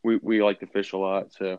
We 0.02 0.16
we 0.22 0.42
like 0.42 0.60
to 0.60 0.66
fish 0.66 0.92
a 0.92 0.96
lot, 0.98 1.32
so 1.32 1.58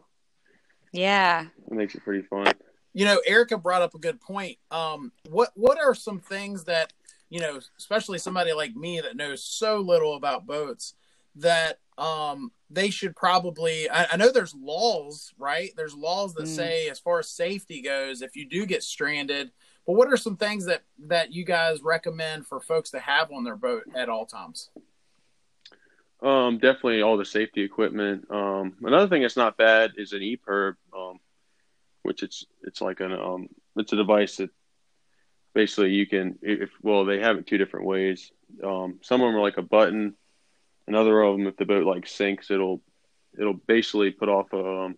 yeah. 0.93 1.45
it 1.69 1.73
makes 1.73 1.95
it 1.95 2.03
pretty 2.03 2.25
fun. 2.27 2.53
you 2.93 3.05
know 3.05 3.21
erica 3.27 3.57
brought 3.57 3.81
up 3.81 3.93
a 3.93 3.99
good 3.99 4.19
point 4.21 4.57
um 4.71 5.11
what 5.29 5.51
what 5.55 5.77
are 5.79 5.93
some 5.93 6.19
things 6.19 6.63
that 6.63 6.93
you 7.29 7.39
know 7.41 7.59
especially 7.77 8.17
somebody 8.17 8.53
like 8.53 8.73
me 8.75 9.01
that 9.01 9.17
knows 9.17 9.43
so 9.43 9.79
little 9.79 10.15
about 10.15 10.45
boats 10.47 10.93
that 11.35 11.79
um 11.97 12.51
they 12.69 12.89
should 12.89 13.15
probably 13.15 13.89
I, 13.89 14.07
I 14.13 14.17
know 14.17 14.31
there's 14.31 14.55
laws 14.55 15.33
right 15.37 15.71
there's 15.75 15.93
laws 15.95 16.33
that 16.35 16.45
Mm. 16.45 16.55
say 16.55 16.89
as 16.89 16.99
far 16.99 17.19
as 17.19 17.29
safety 17.29 17.81
goes 17.81 18.21
if 18.21 18.35
you 18.35 18.47
do 18.47 18.65
get 18.65 18.81
stranded 18.81 19.51
But 19.85 19.93
what 19.93 20.07
are 20.11 20.17
some 20.17 20.37
things 20.37 20.65
that 20.65 20.83
that 21.07 21.33
you 21.33 21.43
guys 21.43 21.81
recommend 21.83 22.47
for 22.47 22.59
folks 22.61 22.91
to 22.91 22.99
have 22.99 23.31
on 23.31 23.43
their 23.43 23.57
boat 23.57 23.83
at 23.93 24.09
all 24.09 24.25
times? 24.25 24.69
Um, 26.21 26.57
definitely 26.57 27.01
all 27.01 27.17
the 27.17 27.25
safety 27.25 27.61
equipment. 27.61 28.25
Um, 28.31 28.73
another 28.81 29.07
thing 29.07 29.21
that's 29.21 29.37
not 29.37 29.57
bad 29.57 29.91
is 29.97 30.13
an 30.13 30.21
EPIRB, 30.21 30.75
um, 30.95 31.19
which 32.01 32.23
it's 32.23 32.45
it's 32.63 32.81
like 32.81 33.01
an 33.01 33.11
um, 33.11 33.49
it's 33.75 33.93
a 33.93 33.97
device 33.97 34.37
that 34.37 34.49
basically 35.53 35.91
you 35.91 36.07
can 36.07 36.39
if 36.41 36.71
well 36.81 37.05
they 37.05 37.19
have 37.19 37.37
it 37.37 37.45
two 37.45 37.57
different 37.57 37.85
ways. 37.85 38.31
Um, 38.63 38.99
some 39.03 39.21
of 39.21 39.27
them 39.27 39.35
are 39.35 39.41
like 39.41 39.57
a 39.57 39.61
button. 39.61 40.15
Another 40.87 41.21
of 41.21 41.37
them, 41.37 41.47
if 41.47 41.57
the 41.57 41.65
boat 41.65 41.85
like 41.85 42.07
sinks, 42.07 42.49
it'll 42.49 42.81
it'll 43.37 43.53
basically 43.53 44.09
put 44.09 44.29
off 44.29 44.53
a 44.53 44.57
um, 44.57 44.97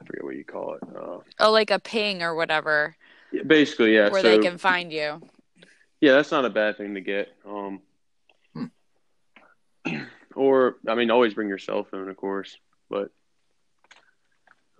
I 0.00 0.04
forget 0.06 0.24
what 0.24 0.36
you 0.36 0.44
call 0.44 0.74
it. 0.74 0.82
Uh, 0.96 1.18
Oh, 1.40 1.50
like 1.52 1.70
a 1.70 1.78
ping 1.78 2.22
or 2.22 2.34
whatever, 2.34 2.96
yeah, 3.32 3.42
basically, 3.46 3.94
yeah. 3.94 4.08
where 4.08 4.22
so, 4.22 4.28
they 4.28 4.38
can 4.38 4.58
find 4.58 4.92
you. 4.92 5.20
Yeah, 6.00 6.12
that's 6.12 6.30
not 6.30 6.44
a 6.44 6.50
bad 6.50 6.78
thing 6.78 6.94
to 6.94 7.00
get. 7.00 7.36
Um, 7.46 7.80
Hmm. 8.54 10.04
Or 10.34 10.76
I 10.88 10.94
mean, 10.94 11.10
always 11.10 11.34
bring 11.34 11.48
your 11.48 11.58
cell 11.58 11.84
phone, 11.84 12.08
of 12.08 12.16
course, 12.16 12.56
but 12.90 13.10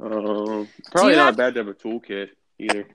um, 0.00 0.68
probably 0.90 1.16
not 1.16 1.26
have- 1.26 1.36
bad 1.36 1.54
to 1.54 1.60
have 1.60 1.68
a 1.68 1.74
toolkit 1.74 2.30
either. 2.58 2.86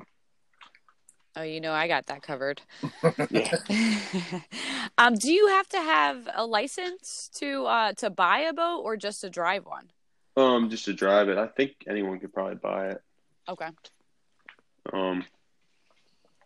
Oh, 1.35 1.43
you 1.43 1.61
know, 1.61 1.71
I 1.71 1.87
got 1.87 2.07
that 2.07 2.23
covered. 2.23 2.61
Um, 4.99 5.13
do 5.13 5.31
you 5.31 5.47
have 5.49 5.69
to 5.69 5.77
have 5.77 6.27
a 6.33 6.43
license 6.43 7.29
to 7.35 7.65
uh 7.65 7.93
to 7.93 8.09
buy 8.09 8.39
a 8.39 8.53
boat 8.53 8.81
or 8.83 8.97
just 8.97 9.21
to 9.21 9.29
drive 9.29 9.65
one? 9.65 9.91
Um, 10.35 10.69
just 10.71 10.85
to 10.85 10.93
drive 10.93 11.29
it, 11.29 11.37
I 11.37 11.47
think 11.47 11.73
anyone 11.87 12.19
could 12.19 12.33
probably 12.33 12.55
buy 12.55 12.89
it. 12.89 13.01
Okay. 13.47 13.67
Um, 14.91 15.23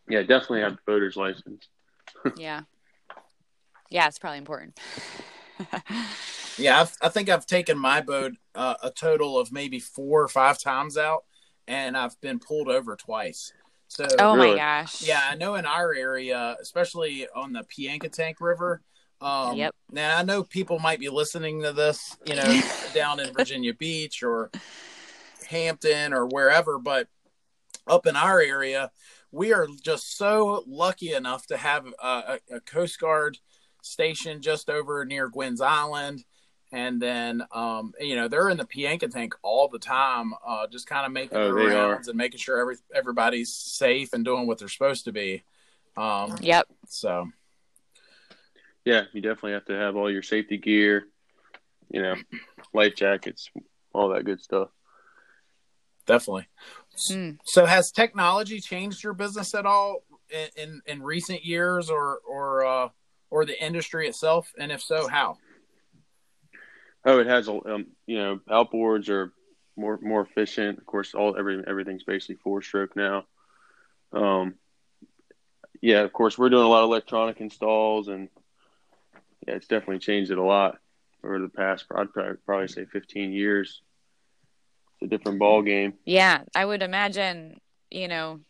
yeah, 0.09 0.21
definitely 0.21 0.61
have 0.61 0.73
a 0.73 0.79
boater's 0.85 1.15
license. 1.15 1.67
Yeah. 2.37 2.61
Yeah, 3.89 4.07
it's 4.07 4.19
probably 4.19 4.37
important. 4.37 4.77
Yeah, 6.57 6.81
I've, 6.81 6.95
I 7.01 7.09
think 7.09 7.29
I've 7.29 7.45
taken 7.45 7.77
my 7.77 8.01
boat 8.01 8.33
uh, 8.55 8.75
a 8.83 8.91
total 8.91 9.39
of 9.39 9.51
maybe 9.51 9.79
four 9.79 10.21
or 10.21 10.27
five 10.27 10.59
times 10.59 10.97
out, 10.97 11.23
and 11.67 11.97
I've 11.97 12.19
been 12.21 12.39
pulled 12.39 12.67
over 12.67 12.95
twice. 12.95 13.53
So 13.87 14.05
oh 14.19 14.35
my 14.35 14.45
Really? 14.45 14.57
gosh. 14.59 15.07
yeah, 15.07 15.21
I 15.29 15.35
know 15.35 15.55
in 15.55 15.65
our 15.65 15.93
area, 15.93 16.55
especially 16.61 17.27
on 17.35 17.53
the 17.53 17.63
Piankatank 17.63 18.35
River. 18.39 18.81
Um, 19.21 19.57
Yep. 19.57 19.75
Now 19.91 20.17
I 20.17 20.23
know 20.23 20.43
people 20.43 20.79
might 20.79 20.99
be 20.99 21.09
listening 21.09 21.61
to 21.63 21.73
this, 21.73 22.17
you 22.25 22.35
know, 22.35 22.53
down 22.93 23.19
in 23.19 23.33
Virginia 23.33 23.73
Beach 23.73 24.23
or 24.23 24.49
Hampton 25.49 26.13
or 26.13 26.25
wherever, 26.27 26.79
but 26.79 27.07
up 27.87 28.05
in 28.07 28.15
our 28.15 28.39
area, 28.39 28.91
we 29.31 29.53
are 29.53 29.67
just 29.81 30.17
so 30.17 30.63
lucky 30.67 31.13
enough 31.13 31.47
to 31.47 31.57
have 31.57 31.85
a, 32.01 32.07
a, 32.07 32.39
a 32.55 32.59
Coast 32.61 32.99
Guard 32.99 33.37
station 33.81 34.41
just 34.41 34.69
over 34.69 35.05
near 35.05 35.29
Gwynn's 35.29 35.61
Island. 35.61 36.23
And 36.73 37.01
then, 37.01 37.43
um, 37.51 37.93
you 37.99 38.15
know, 38.15 38.29
they're 38.29 38.47
in 38.49 38.57
the 38.57 38.63
Piankatank 38.65 39.33
all 39.41 39.67
the 39.67 39.77
time, 39.79 40.33
uh, 40.47 40.67
just 40.67 40.87
kind 40.87 41.05
of 41.05 41.11
making 41.11 41.37
Oh, 41.37 41.47
the 41.49 41.53
they 41.53 41.75
are. 41.75 41.91
rounds 41.93 42.07
and 42.07 42.17
making 42.17 42.39
sure 42.39 42.59
every, 42.59 42.77
everybody's 42.95 43.53
safe 43.53 44.13
and 44.13 44.23
doing 44.23 44.47
what 44.47 44.57
they're 44.57 44.69
supposed 44.69 45.03
to 45.05 45.11
be. 45.11 45.43
Um, 45.97 46.37
Yep. 46.41 46.67
so 46.87 47.27
Yeah, 48.85 49.03
you 49.11 49.19
definitely 49.21 49.51
have 49.51 49.65
to 49.65 49.73
have 49.73 49.97
all 49.97 50.09
your 50.09 50.23
safety 50.23 50.57
gear, 50.57 51.07
you 51.89 52.01
know, 52.01 52.15
life 52.73 52.95
jackets, 52.95 53.49
all 53.93 54.07
that 54.09 54.23
good 54.23 54.41
stuff. 54.41 54.69
definitely. 56.05 56.47
Hmm. 57.09 57.31
So 57.43 57.65
has 57.65 57.91
technology 57.91 58.61
changed 58.61 59.03
your 59.03 59.13
business 59.13 59.53
at 59.53 59.65
all 59.65 60.03
in 60.29 60.47
in, 60.55 60.81
in 60.85 61.03
recent 61.03 61.43
years, 61.43 61.89
or 61.89 62.19
or 62.27 62.65
uh, 62.65 62.89
or 63.31 63.45
the 63.45 63.59
industry 63.63 64.07
itself? 64.07 64.53
And 64.59 64.71
if 64.71 64.83
so, 64.83 65.07
how? 65.07 65.37
Oh, 67.03 67.17
it 67.17 67.25
has, 67.25 67.49
um, 67.49 67.87
you 68.05 68.17
know, 68.17 68.39
outboards 68.47 69.09
are 69.09 69.33
more 69.75 69.97
more 70.01 70.21
efficient. 70.21 70.77
Of 70.77 70.85
course, 70.85 71.15
all 71.15 71.35
every 71.35 71.63
everything's 71.65 72.03
basically 72.03 72.35
four 72.35 72.61
stroke 72.61 72.95
now. 72.95 73.25
Um, 74.13 74.55
yeah, 75.81 76.01
of 76.01 76.13
course, 76.13 76.37
we're 76.37 76.49
doing 76.49 76.65
a 76.65 76.69
lot 76.69 76.83
of 76.83 76.89
electronic 76.89 77.41
installs, 77.41 78.07
and 78.07 78.29
yeah, 79.47 79.55
it's 79.55 79.67
definitely 79.67 79.99
changed 79.99 80.29
it 80.29 80.37
a 80.37 80.43
lot 80.43 80.77
over 81.23 81.39
the 81.39 81.49
past. 81.49 81.85
I'd 81.95 82.13
probably, 82.13 82.35
probably 82.45 82.67
say 82.67 82.85
fifteen 82.85 83.31
years. 83.31 83.81
It's 84.99 85.11
a 85.11 85.17
different 85.17 85.39
ball 85.39 85.63
game. 85.63 85.93
Yeah, 86.05 86.43
I 86.53 86.63
would 86.63 86.83
imagine, 86.83 87.59
you 87.89 88.07
know, 88.07 88.41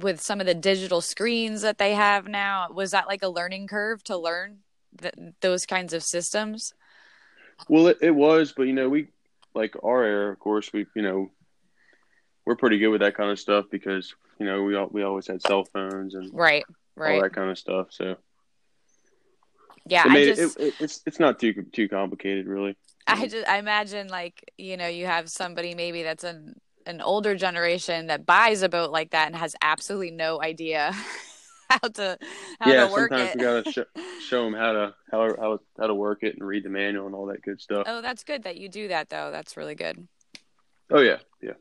with 0.00 0.20
some 0.20 0.40
of 0.40 0.46
the 0.46 0.54
digital 0.54 1.00
screens 1.00 1.62
that 1.62 1.78
they 1.78 1.94
have 1.94 2.28
now, 2.28 2.68
was 2.72 2.90
that 2.92 3.06
like 3.06 3.22
a 3.22 3.28
learning 3.28 3.66
curve 3.66 4.02
to 4.04 4.16
learn 4.16 4.58
th- 5.00 5.14
those 5.40 5.66
kinds 5.66 5.92
of 5.92 6.02
systems? 6.02 6.74
Well, 7.68 7.88
it, 7.88 7.98
it 8.00 8.10
was, 8.10 8.52
but 8.56 8.64
you 8.64 8.72
know, 8.72 8.88
we 8.88 9.08
like 9.54 9.74
our 9.82 10.04
era, 10.04 10.32
of 10.32 10.38
course, 10.38 10.72
we 10.72 10.86
you 10.94 11.02
know, 11.02 11.30
we're 12.44 12.56
pretty 12.56 12.78
good 12.78 12.88
with 12.88 13.00
that 13.00 13.16
kind 13.16 13.30
of 13.30 13.38
stuff 13.38 13.66
because 13.70 14.14
you 14.38 14.46
know 14.46 14.62
we 14.62 14.74
all, 14.74 14.88
we 14.90 15.02
always 15.02 15.26
had 15.26 15.42
cell 15.42 15.64
phones 15.72 16.14
and 16.14 16.32
Right. 16.32 16.64
all 16.68 17.02
Right. 17.02 17.22
that 17.22 17.32
kind 17.32 17.50
of 17.50 17.58
stuff. 17.58 17.88
So 17.90 18.16
Yeah, 19.86 20.04
I 20.08 20.24
just 20.24 20.58
it, 20.58 20.64
it, 20.66 20.74
it's 20.80 21.00
it's 21.06 21.20
not 21.20 21.38
too 21.38 21.64
too 21.72 21.88
complicated, 21.88 22.46
really. 22.46 22.76
I 23.06 23.26
just 23.26 23.46
I 23.48 23.58
imagine 23.58 24.08
like, 24.08 24.52
you 24.56 24.76
know, 24.76 24.86
you 24.86 25.06
have 25.06 25.28
somebody 25.28 25.74
maybe 25.74 26.02
that's 26.02 26.24
an 26.24 26.60
an 26.86 27.00
older 27.00 27.34
generation 27.34 28.06
that 28.08 28.26
buys 28.26 28.62
a 28.62 28.68
boat 28.68 28.90
like 28.90 29.10
that 29.10 29.26
and 29.26 29.36
has 29.36 29.54
absolutely 29.62 30.10
no 30.10 30.42
idea 30.42 30.92
how 31.70 31.88
to 31.88 32.18
how 32.60 32.70
yeah, 32.70 32.86
to 32.86 32.92
work 32.92 33.10
sometimes 33.10 33.30
it. 33.30 33.36
we 33.36 33.42
gotta 33.42 33.72
sh- 33.72 34.02
show 34.28 34.44
them 34.44 34.54
how 34.54 34.72
to 34.72 34.94
how 35.10 35.36
how 35.36 35.58
how 35.78 35.86
to 35.86 35.94
work 35.94 36.22
it 36.22 36.34
and 36.36 36.46
read 36.46 36.64
the 36.64 36.68
manual 36.68 37.06
and 37.06 37.14
all 37.14 37.26
that 37.26 37.42
good 37.42 37.60
stuff. 37.60 37.84
Oh, 37.86 38.02
that's 38.02 38.24
good 38.24 38.42
that 38.44 38.56
you 38.56 38.68
do 38.68 38.88
that 38.88 39.08
though. 39.08 39.30
That's 39.30 39.56
really 39.56 39.74
good. 39.74 40.06
Oh 40.90 41.00
yeah, 41.00 41.18
yeah. 41.40 41.52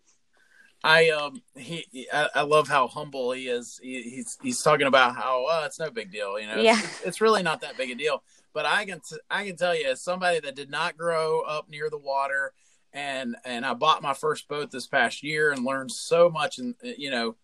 I 0.84 1.10
um 1.10 1.42
he 1.56 1.86
I, 2.12 2.30
I 2.36 2.42
love 2.42 2.68
how 2.68 2.88
humble 2.88 3.32
he 3.32 3.48
is. 3.48 3.80
He, 3.82 4.02
he's 4.02 4.38
he's 4.42 4.62
talking 4.62 4.88
about 4.88 5.16
how 5.16 5.46
oh, 5.48 5.64
it's 5.66 5.80
no 5.80 5.92
big 5.92 6.12
deal. 6.12 6.40
You 6.40 6.48
know, 6.48 6.58
Yeah. 6.58 6.80
it's, 6.80 7.02
it's 7.02 7.22
really 7.22 7.44
not 7.44 7.62
that 7.62 7.78
big 7.78 7.92
a 7.92 7.96
deal. 7.96 8.24
But 8.54 8.66
I 8.66 8.84
can 8.86 9.00
t- 9.00 9.18
I 9.30 9.46
can 9.46 9.56
tell 9.56 9.76
you, 9.76 9.86
as 9.88 10.02
somebody 10.02 10.40
that 10.40 10.56
did 10.56 10.70
not 10.70 10.98
grow 10.98 11.42
up 11.42 11.70
near 11.70 11.90
the 11.90 11.98
water, 12.00 12.52
and 12.94 13.36
and 13.46 13.66
I 13.66 13.74
bought 13.74 14.02
my 14.02 14.14
first 14.14 14.48
boat 14.48 14.72
this 14.72 14.88
past 14.88 15.24
year 15.24 15.52
and 15.52 15.66
learned 15.66 15.92
so 15.92 16.30
much, 16.30 16.60
and 16.60 16.76
you 16.84 17.12
know, 17.12 17.36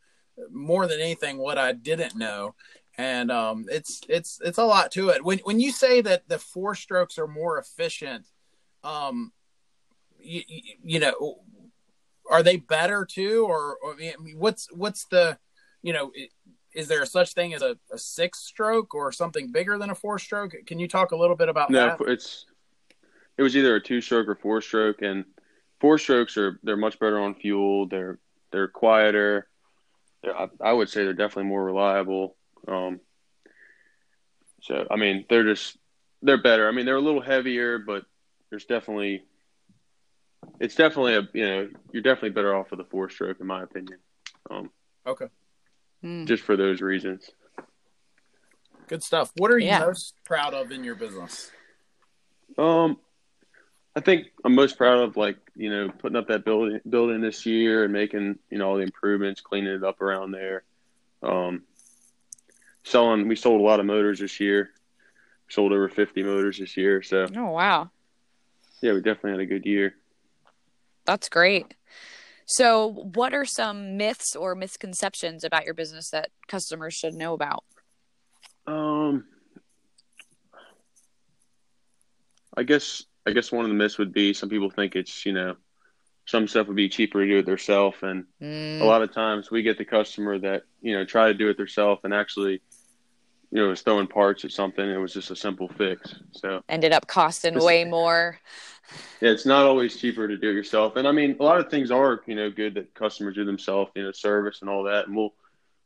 more 0.52 0.88
than 0.88 1.00
anything, 1.00 1.38
what 1.38 1.58
I 1.58 1.74
didn't 1.74 2.16
know. 2.16 2.56
And 2.98 3.32
um, 3.32 3.66
it's 3.70 4.02
it's 4.10 4.40
it's 4.44 4.58
a 4.58 4.66
lot 4.66 4.92
to 4.94 5.10
it. 5.10 5.24
When 5.24 5.40
when 5.40 5.60
you 5.60 5.72
say 5.72 6.02
that 6.02 6.28
the 6.28 6.40
four 6.40 6.76
strokes 6.76 7.18
are 7.20 7.28
more 7.28 7.60
efficient, 7.60 8.26
um, 8.84 9.32
you, 10.20 10.42
you 10.84 11.00
know, 11.00 11.40
are 12.30 12.44
they 12.44 12.58
better 12.58 13.06
too, 13.06 13.46
or, 13.48 13.78
or 13.84 13.94
I 13.94 13.98
mean, 13.98 14.38
what's 14.38 14.68
what's 14.74 15.06
the, 15.06 15.38
you 15.82 15.94
know, 15.94 16.12
is 16.74 16.88
there 16.88 17.06
such 17.06 17.34
thing 17.34 17.54
as 17.54 17.62
a, 17.62 17.78
a 17.92 17.98
six 17.98 18.40
stroke 18.40 18.94
or 18.94 19.12
something 19.12 19.52
bigger 19.52 19.78
than 19.78 19.90
a 19.90 19.96
four 19.96 20.20
stroke? 20.20 20.56
Can 20.66 20.80
you 20.80 20.88
talk 20.88 21.12
a 21.12 21.16
little 21.16 21.36
bit 21.36 21.50
about 21.50 21.70
No, 21.70 21.96
that? 21.98 22.02
it's 22.08 22.46
it 23.38 23.44
was 23.44 23.56
either 23.56 23.76
a 23.76 23.82
two 23.84 24.02
stroke 24.02 24.28
or 24.28 24.36
four 24.36 24.62
stroke, 24.62 25.02
and 25.02 25.26
four 25.80 25.98
strokes 25.98 26.38
are 26.38 26.60
they're 26.64 26.78
much 26.78 27.00
better 27.00 27.20
on 27.20 27.36
fuel. 27.36 27.88
They're 27.88 28.20
they're 28.52 28.68
quieter. 28.68 29.48
They're, 30.24 30.36
I, 30.38 30.48
I 30.62 30.74
would 30.74 30.90
say 30.90 31.04
they're 31.04 31.14
definitely 31.14 31.50
more 31.50 31.64
reliable. 31.64 32.36
Um, 32.68 33.00
so 34.62 34.88
I 34.90 34.96
mean, 34.96 35.26
they're 35.30 35.44
just 35.44 35.78
they're 36.22 36.42
better. 36.42 36.68
I 36.68 36.72
mean, 36.72 36.86
they're 36.86 36.96
a 36.96 37.02
little 37.02 37.22
heavier, 37.22 37.78
but 37.80 38.06
there's 38.50 38.66
definitely 38.66 39.24
it's 40.60 40.76
definitely 40.76 41.16
a 41.16 41.28
you 41.34 41.46
know 41.46 41.70
you're 41.92 42.04
definitely 42.04 42.32
better 42.32 42.56
off 42.56 42.72
with 42.72 42.80
a 42.80 42.86
four 42.86 43.10
stroke 43.10 43.40
in 43.40 43.48
my 43.48 43.64
opinion. 43.64 44.00
Um, 44.50 44.72
Okay, 45.06 45.28
Hmm. 46.02 46.26
just 46.26 46.44
for 46.44 46.58
those 46.58 46.82
reasons. 46.82 47.30
good 48.88 49.04
stuff. 49.04 49.32
What 49.38 49.52
are 49.52 49.60
you 49.60 49.68
Yeah. 49.68 49.80
most 49.80 50.16
proud 50.26 50.54
of 50.54 50.72
in 50.72 50.84
your 50.84 50.96
business? 50.96 51.52
Um, 52.58 52.98
I 53.98 54.00
think 54.00 54.28
I'm 54.46 54.54
most 54.54 54.78
proud 54.78 55.00
of 55.00 55.18
like 55.18 55.38
you 55.56 55.72
know 55.72 55.90
putting 55.90 56.18
up 56.18 56.28
that 56.28 56.46
building 56.46 56.80
building 56.88 57.20
this 57.20 57.48
year 57.48 57.84
and 57.84 57.92
making 57.92 58.38
you 58.52 58.60
know 58.60 58.70
all 58.70 58.76
the 58.76 58.84
improvements, 58.84 59.42
cleaning 59.42 59.74
it 59.74 59.84
up 59.84 60.02
around 60.02 60.30
there. 60.32 60.62
Um, 61.24 61.64
selling, 62.84 63.28
we 63.28 63.36
sold 63.36 63.60
a 63.60 63.64
lot 63.64 63.80
of 63.80 63.88
motors 63.88 64.20
this 64.20 64.40
year. 64.40 64.70
Sold 65.50 65.72
over 65.72 65.90
50 65.90 66.22
motors 66.22 66.60
this 66.60 66.78
year, 66.78 67.02
so 67.02 67.26
Oh 67.36 67.50
wow. 67.50 67.90
yeah, 68.82 68.94
we 68.94 69.02
definitely 69.02 69.32
had 69.32 69.40
a 69.40 69.46
good 69.48 69.66
year. 69.66 69.96
That's 71.06 71.28
great. 71.28 71.74
So, 72.46 73.10
what 73.16 73.34
are 73.34 73.46
some 73.46 73.98
myths 73.98 74.36
or 74.36 74.54
misconceptions 74.54 75.44
about 75.44 75.66
your 75.66 75.74
business 75.74 76.12
that 76.12 76.30
customers 76.48 76.94
should 76.94 77.16
know 77.16 77.34
about? 77.34 77.64
Um, 78.68 79.26
I 82.56 82.62
guess 82.62 83.07
I 83.28 83.32
guess 83.32 83.52
one 83.52 83.66
of 83.66 83.70
the 83.70 83.76
myths 83.76 83.98
would 83.98 84.14
be 84.14 84.34
some 84.34 84.50
people 84.50 84.70
think 84.70 84.96
it's 84.96 85.26
you 85.26 85.34
know 85.34 85.56
some 86.26 86.48
stuff 86.48 86.68
would 86.68 86.76
be 86.76 86.90
cheaper 86.90 87.24
to 87.24 87.30
do 87.32 87.40
it 87.40 87.46
themselves, 87.46 87.98
and 88.02 88.26
Mm. 88.42 88.82
a 88.82 88.86
lot 88.86 89.02
of 89.02 89.12
times 89.14 89.50
we 89.52 89.64
get 89.64 89.78
the 89.78 89.86
customer 89.86 90.38
that 90.40 90.64
you 90.82 90.94
know 90.94 91.06
try 91.06 91.28
to 91.28 91.34
do 91.34 91.50
it 91.50 91.58
themselves 91.58 92.02
and 92.04 92.14
actually 92.14 92.62
you 93.52 93.62
know 93.62 93.70
was 93.70 93.82
throwing 93.82 94.08
parts 94.08 94.46
at 94.46 94.52
something. 94.52 94.88
It 94.90 94.98
was 94.98 95.14
just 95.14 95.32
a 95.32 95.36
simple 95.36 95.68
fix. 95.78 96.16
So 96.32 96.62
ended 96.70 96.94
up 96.94 97.08
costing 97.08 97.56
way 97.64 97.84
more. 97.86 98.40
yeah, 99.22 99.32
it's 99.32 99.46
not 99.46 99.66
always 99.66 99.98
cheaper 100.00 100.28
to 100.28 100.38
do 100.38 100.50
it 100.50 100.54
yourself. 100.54 100.96
And 100.96 101.08
I 101.08 101.12
mean, 101.12 101.36
a 101.40 101.44
lot 101.44 101.60
of 101.60 101.70
things 101.70 101.92
are 101.92 102.22
you 102.28 102.36
know 102.36 102.50
good 102.50 102.76
that 102.76 102.94
customers 102.94 103.36
do 103.36 103.46
themselves, 103.46 103.92
you 103.96 104.04
know, 104.04 104.12
service 104.12 104.62
and 104.62 104.70
all 104.70 104.84
that. 104.84 105.08
And 105.08 105.16
we'll 105.16 105.34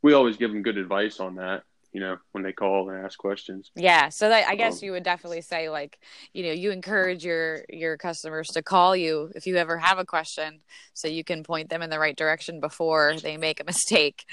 we 0.02 0.12
always 0.12 0.36
give 0.36 0.50
them 0.52 0.62
good 0.62 0.78
advice 0.78 1.20
on 1.20 1.36
that. 1.36 1.62
You 1.92 2.00
know, 2.00 2.16
when 2.32 2.42
they 2.42 2.52
call 2.52 2.88
and 2.88 3.04
ask 3.04 3.18
questions. 3.18 3.70
Yeah, 3.76 4.08
so 4.08 4.30
that, 4.30 4.48
I 4.48 4.54
guess 4.54 4.80
Um, 4.80 4.86
you 4.86 4.92
would 4.92 5.02
definitely 5.02 5.42
say 5.42 5.68
like, 5.68 5.98
you 6.32 6.42
know, 6.44 6.52
you 6.52 6.70
encourage 6.70 7.22
your 7.22 7.64
your 7.68 7.98
customers 7.98 8.48
to 8.48 8.62
call 8.62 8.96
you 8.96 9.30
if 9.34 9.46
you 9.46 9.56
ever 9.56 9.76
have 9.76 9.98
a 9.98 10.04
question, 10.06 10.60
so 10.94 11.06
you 11.06 11.22
can 11.22 11.42
point 11.42 11.68
them 11.68 11.82
in 11.82 11.90
the 11.90 11.98
right 11.98 12.16
direction 12.16 12.60
before 12.60 13.16
they 13.22 13.36
make 13.36 13.60
a 13.60 13.64
mistake. 13.64 14.24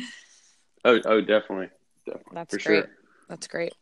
Oh, 0.86 1.00
oh, 1.04 1.20
definitely, 1.20 1.70
definitely, 2.06 2.32
That's 2.34 2.56
for 2.56 2.64
great. 2.64 2.86
sure. 2.86 2.96
That's 3.28 3.48
great. 3.48 3.74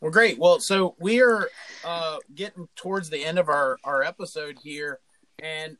Well, 0.00 0.10
great. 0.10 0.38
Well, 0.38 0.60
so 0.60 0.96
we 0.98 1.22
are 1.22 1.48
uh, 1.84 2.18
getting 2.34 2.68
towards 2.76 3.10
the 3.10 3.24
end 3.24 3.38
of 3.38 3.48
our 3.48 3.78
our 3.84 4.02
episode 4.02 4.56
here, 4.62 5.00
and 5.38 5.76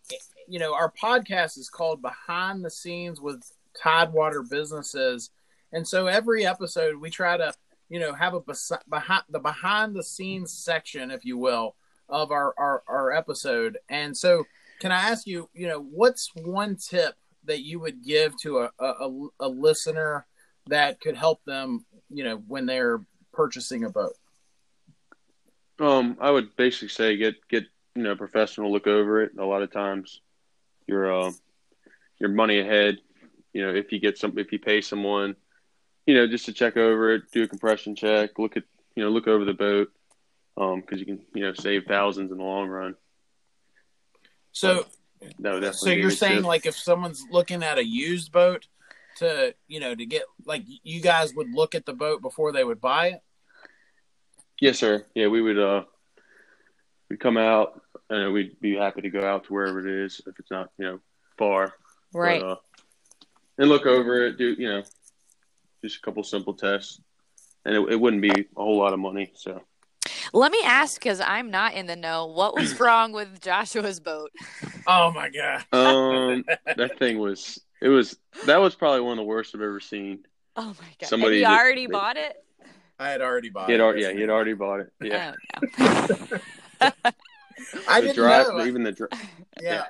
you 0.48 0.58
know 0.58 0.74
our 0.74 0.92
podcast 0.92 1.58
is 1.58 1.70
called 1.70 2.02
Behind 2.02 2.64
the 2.64 2.70
Scenes 2.70 3.20
with 3.20 3.42
Tidewater 3.82 4.42
Businesses, 4.42 5.30
and 5.74 5.86
so 5.86 6.06
every 6.06 6.46
episode 6.46 6.96
we 6.96 7.10
try 7.10 7.36
to 7.36 7.52
you 7.88 8.00
know 8.00 8.14
have 8.14 8.34
a 8.34 8.40
besi- 8.40 8.88
behind 8.88 9.24
the 9.28 9.38
behind 9.38 9.94
the 9.94 10.02
scenes 10.02 10.52
section, 10.52 11.10
if 11.10 11.24
you 11.24 11.36
will, 11.36 11.74
of 12.08 12.30
our 12.30 12.54
our, 12.56 12.82
our 12.88 13.12
episode. 13.12 13.78
And 13.88 14.16
so, 14.16 14.44
can 14.80 14.92
I 14.92 15.10
ask 15.10 15.26
you, 15.26 15.48
you 15.52 15.68
know, 15.68 15.80
what's 15.80 16.30
one 16.34 16.76
tip 16.76 17.16
that 17.44 17.62
you 17.62 17.80
would 17.80 18.02
give 18.04 18.36
to 18.38 18.60
a 18.60 18.70
a, 18.78 19.10
a- 19.40 19.48
listener 19.48 20.26
that 20.68 21.00
could 21.00 21.16
help 21.16 21.44
them, 21.44 21.84
you 22.08 22.24
know, 22.24 22.36
when 22.48 22.66
they're 22.66 23.00
purchasing 23.32 23.84
a 23.84 23.90
boat? 23.90 24.14
Um, 25.78 26.16
I 26.20 26.30
would 26.30 26.56
basically 26.56 26.88
say 26.88 27.16
get 27.16 27.34
get 27.48 27.64
you 27.94 28.02
know 28.02 28.16
professional 28.16 28.72
look 28.72 28.86
over 28.86 29.22
it. 29.22 29.32
A 29.38 29.44
lot 29.44 29.62
of 29.62 29.72
times, 29.72 30.20
your 30.86 31.12
uh, 31.12 31.32
your 32.18 32.30
money 32.30 32.60
ahead. 32.60 32.98
You 33.52 33.66
know, 33.66 33.74
if 33.74 33.92
you 33.92 34.00
get 34.00 34.18
some, 34.18 34.36
if 34.36 34.50
you 34.50 34.58
pay 34.58 34.80
someone, 34.80 35.36
you 36.06 36.14
know, 36.14 36.26
just 36.26 36.46
to 36.46 36.52
check 36.52 36.76
over 36.76 37.14
it, 37.14 37.30
do 37.32 37.42
a 37.42 37.48
compression 37.48 37.94
check, 37.96 38.38
look 38.38 38.56
at 38.56 38.64
you 38.94 39.02
know 39.02 39.10
look 39.10 39.26
over 39.26 39.44
the 39.44 39.54
boat, 39.54 39.90
um, 40.56 40.80
because 40.80 41.00
you 41.00 41.06
can 41.06 41.20
you 41.34 41.42
know 41.42 41.54
save 41.54 41.84
thousands 41.86 42.30
in 42.30 42.38
the 42.38 42.44
long 42.44 42.68
run. 42.68 42.94
So, 44.52 44.86
That 45.40 45.54
would 45.54 45.60
definitely. 45.60 45.72
so 45.72 45.90
you're 45.90 46.10
saying 46.10 46.36
tip. 46.38 46.44
like 46.44 46.66
if 46.66 46.76
someone's 46.76 47.24
looking 47.30 47.62
at 47.62 47.78
a 47.78 47.84
used 47.84 48.30
boat 48.30 48.68
to, 49.16 49.54
you 49.66 49.80
know, 49.80 49.94
to 49.94 50.06
get 50.06 50.24
like 50.44 50.62
you 50.66 51.00
guys 51.00 51.34
would 51.34 51.50
look 51.52 51.74
at 51.74 51.86
the 51.86 51.92
boat 51.92 52.22
before 52.22 52.52
they 52.52 52.64
would 52.64 52.80
buy 52.80 53.08
it? 53.08 53.22
Yes, 54.60 54.78
sir. 54.78 55.04
Yeah, 55.14 55.26
we 55.28 55.42
would. 55.42 55.58
Uh, 55.58 55.84
we'd 57.10 57.20
come 57.20 57.36
out, 57.36 57.80
and 58.10 58.32
we'd 58.32 58.60
be 58.60 58.76
happy 58.76 59.00
to 59.02 59.10
go 59.10 59.20
out 59.26 59.44
to 59.44 59.52
wherever 59.52 59.80
it 59.80 60.04
is 60.04 60.20
if 60.26 60.38
it's 60.38 60.50
not 60.50 60.70
you 60.78 60.84
know 60.84 61.00
far. 61.38 61.74
But, 62.12 62.18
Right. 62.18 62.42
uh, 62.42 62.56
and 63.58 63.68
look 63.68 63.86
over 63.86 64.26
it. 64.26 64.38
Do 64.38 64.54
you 64.56 64.68
know 64.68 64.82
just 65.84 65.98
a 65.98 66.00
couple 66.00 66.22
simple 66.22 66.54
tests, 66.54 67.00
and 67.64 67.74
it, 67.76 67.92
it 67.92 68.00
wouldn't 68.00 68.22
be 68.22 68.30
a 68.30 68.44
whole 68.56 68.78
lot 68.78 68.92
of 68.94 68.98
money. 68.98 69.30
So 69.34 69.60
Let 70.32 70.50
me 70.50 70.60
ask 70.64 70.98
because 71.00 71.20
I'm 71.20 71.50
not 71.50 71.74
in 71.74 71.86
the 71.86 71.96
know. 71.96 72.26
What 72.26 72.54
was 72.54 72.78
wrong 72.80 73.12
with 73.12 73.40
Joshua's 73.40 74.00
boat? 74.00 74.30
Oh 74.86 75.12
my 75.12 75.28
god. 75.30 75.64
um, 75.72 76.44
that 76.76 76.98
thing 76.98 77.18
was. 77.18 77.60
It 77.82 77.88
was 77.88 78.16
that 78.46 78.56
was 78.62 78.74
probably 78.74 79.00
one 79.02 79.12
of 79.12 79.18
the 79.18 79.24
worst 79.24 79.54
I've 79.54 79.60
ever 79.60 79.80
seen. 79.80 80.20
Oh 80.56 80.68
my 80.68 80.86
god! 81.00 81.06
Somebody 81.08 81.42
and 81.44 81.52
you 81.52 81.58
already 81.58 81.86
that- 81.86 81.92
bought 81.92 82.16
it? 82.16 82.36
I 82.98 83.08
had 83.10 83.20
already 83.22 83.50
bought 83.50 83.66
He 83.66 83.72
had 83.72 83.80
it. 83.80 83.84
already, 83.84 84.02
yeah, 84.02 84.12
he 84.12 84.20
had 84.20 84.30
already 84.30 84.52
bought 84.54 84.80
it. 84.80 84.92
Yeah, 85.02 85.32
Oh, 85.80 86.06
no. 86.80 86.90
I 87.88 88.00
didn't 88.00 88.16
drive, 88.16 88.48
know. 88.48 88.64
even 88.64 88.82
the 88.84 88.92
dri- 88.92 89.08
yeah. 89.60 89.84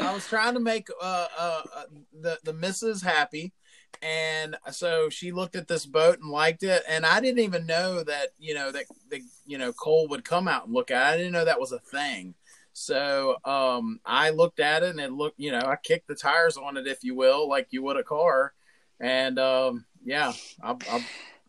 I 0.00 0.12
was 0.14 0.26
trying 0.26 0.54
to 0.54 0.60
make 0.60 0.88
uh, 1.02 1.26
uh, 1.38 1.62
uh, 1.76 1.82
the 2.20 2.38
the 2.44 2.52
missus 2.52 3.02
happy, 3.02 3.52
and 4.02 4.56
so 4.70 5.08
she 5.10 5.32
looked 5.32 5.56
at 5.56 5.68
this 5.68 5.86
boat 5.86 6.18
and 6.20 6.30
liked 6.30 6.62
it, 6.62 6.82
and 6.88 7.04
I 7.04 7.20
didn't 7.20 7.44
even 7.44 7.66
know 7.66 8.02
that 8.02 8.28
you 8.38 8.54
know 8.54 8.72
that 8.72 8.84
the 9.10 9.22
you 9.46 9.58
know 9.58 9.72
Cole 9.72 10.08
would 10.08 10.24
come 10.24 10.48
out 10.48 10.66
and 10.66 10.74
look 10.74 10.90
at. 10.90 11.12
it. 11.12 11.14
I 11.14 11.16
didn't 11.18 11.32
know 11.32 11.44
that 11.44 11.60
was 11.60 11.72
a 11.72 11.78
thing. 11.78 12.34
So 12.72 13.36
um, 13.44 14.00
I 14.06 14.30
looked 14.30 14.60
at 14.60 14.82
it 14.82 14.90
and 14.90 15.00
it 15.00 15.12
looked, 15.12 15.38
you 15.38 15.50
know, 15.50 15.58
I 15.58 15.76
kicked 15.76 16.06
the 16.06 16.14
tires 16.14 16.56
on 16.56 16.76
it, 16.76 16.86
if 16.86 17.02
you 17.02 17.14
will, 17.14 17.48
like 17.48 17.66
you 17.70 17.82
would 17.82 17.96
a 17.96 18.02
car, 18.02 18.54
and 19.00 19.38
um, 19.38 19.84
yeah, 20.04 20.32
I, 20.62 20.76
I, 20.88 21.04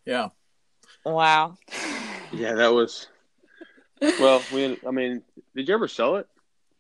yeah. 0.06 0.30
Wow. 1.06 1.58
yeah, 2.34 2.54
that 2.54 2.74
was. 2.74 3.08
Well, 4.20 4.44
we. 4.52 4.78
I 4.86 4.92
mean, 4.92 5.22
did 5.56 5.68
you 5.68 5.74
ever 5.74 5.88
sell 5.88 6.18
it? 6.18 6.28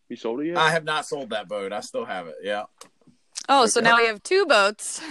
You 0.09 0.15
sold 0.15 0.41
it 0.41 0.47
yet? 0.47 0.57
I 0.57 0.71
have 0.71 0.83
not 0.83 1.05
sold 1.05 1.29
that 1.29 1.47
boat. 1.47 1.71
I 1.71 1.79
still 1.79 2.05
have 2.05 2.27
it. 2.27 2.35
Yeah. 2.43 2.63
Oh, 3.47 3.67
so 3.67 3.79
now 3.79 3.97
we 3.97 4.07
have 4.07 4.21
two 4.23 4.45
boats. 4.45 5.01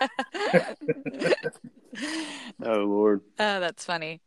oh 2.64 2.84
Lord. 2.84 3.20
Oh, 3.38 3.60
that's 3.60 3.84
funny. 3.84 4.20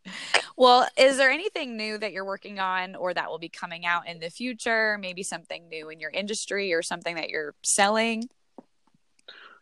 Well, 0.55 0.87
is 0.97 1.17
there 1.17 1.29
anything 1.29 1.75
new 1.77 1.97
that 1.97 2.13
you're 2.13 2.25
working 2.25 2.59
on 2.59 2.95
or 2.95 3.13
that 3.13 3.29
will 3.29 3.39
be 3.39 3.49
coming 3.49 3.85
out 3.85 4.07
in 4.07 4.19
the 4.19 4.29
future? 4.29 4.97
Maybe 4.99 5.23
something 5.23 5.67
new 5.69 5.89
in 5.89 5.99
your 5.99 6.09
industry 6.11 6.73
or 6.73 6.81
something 6.81 7.15
that 7.15 7.29
you're 7.29 7.53
selling? 7.63 8.29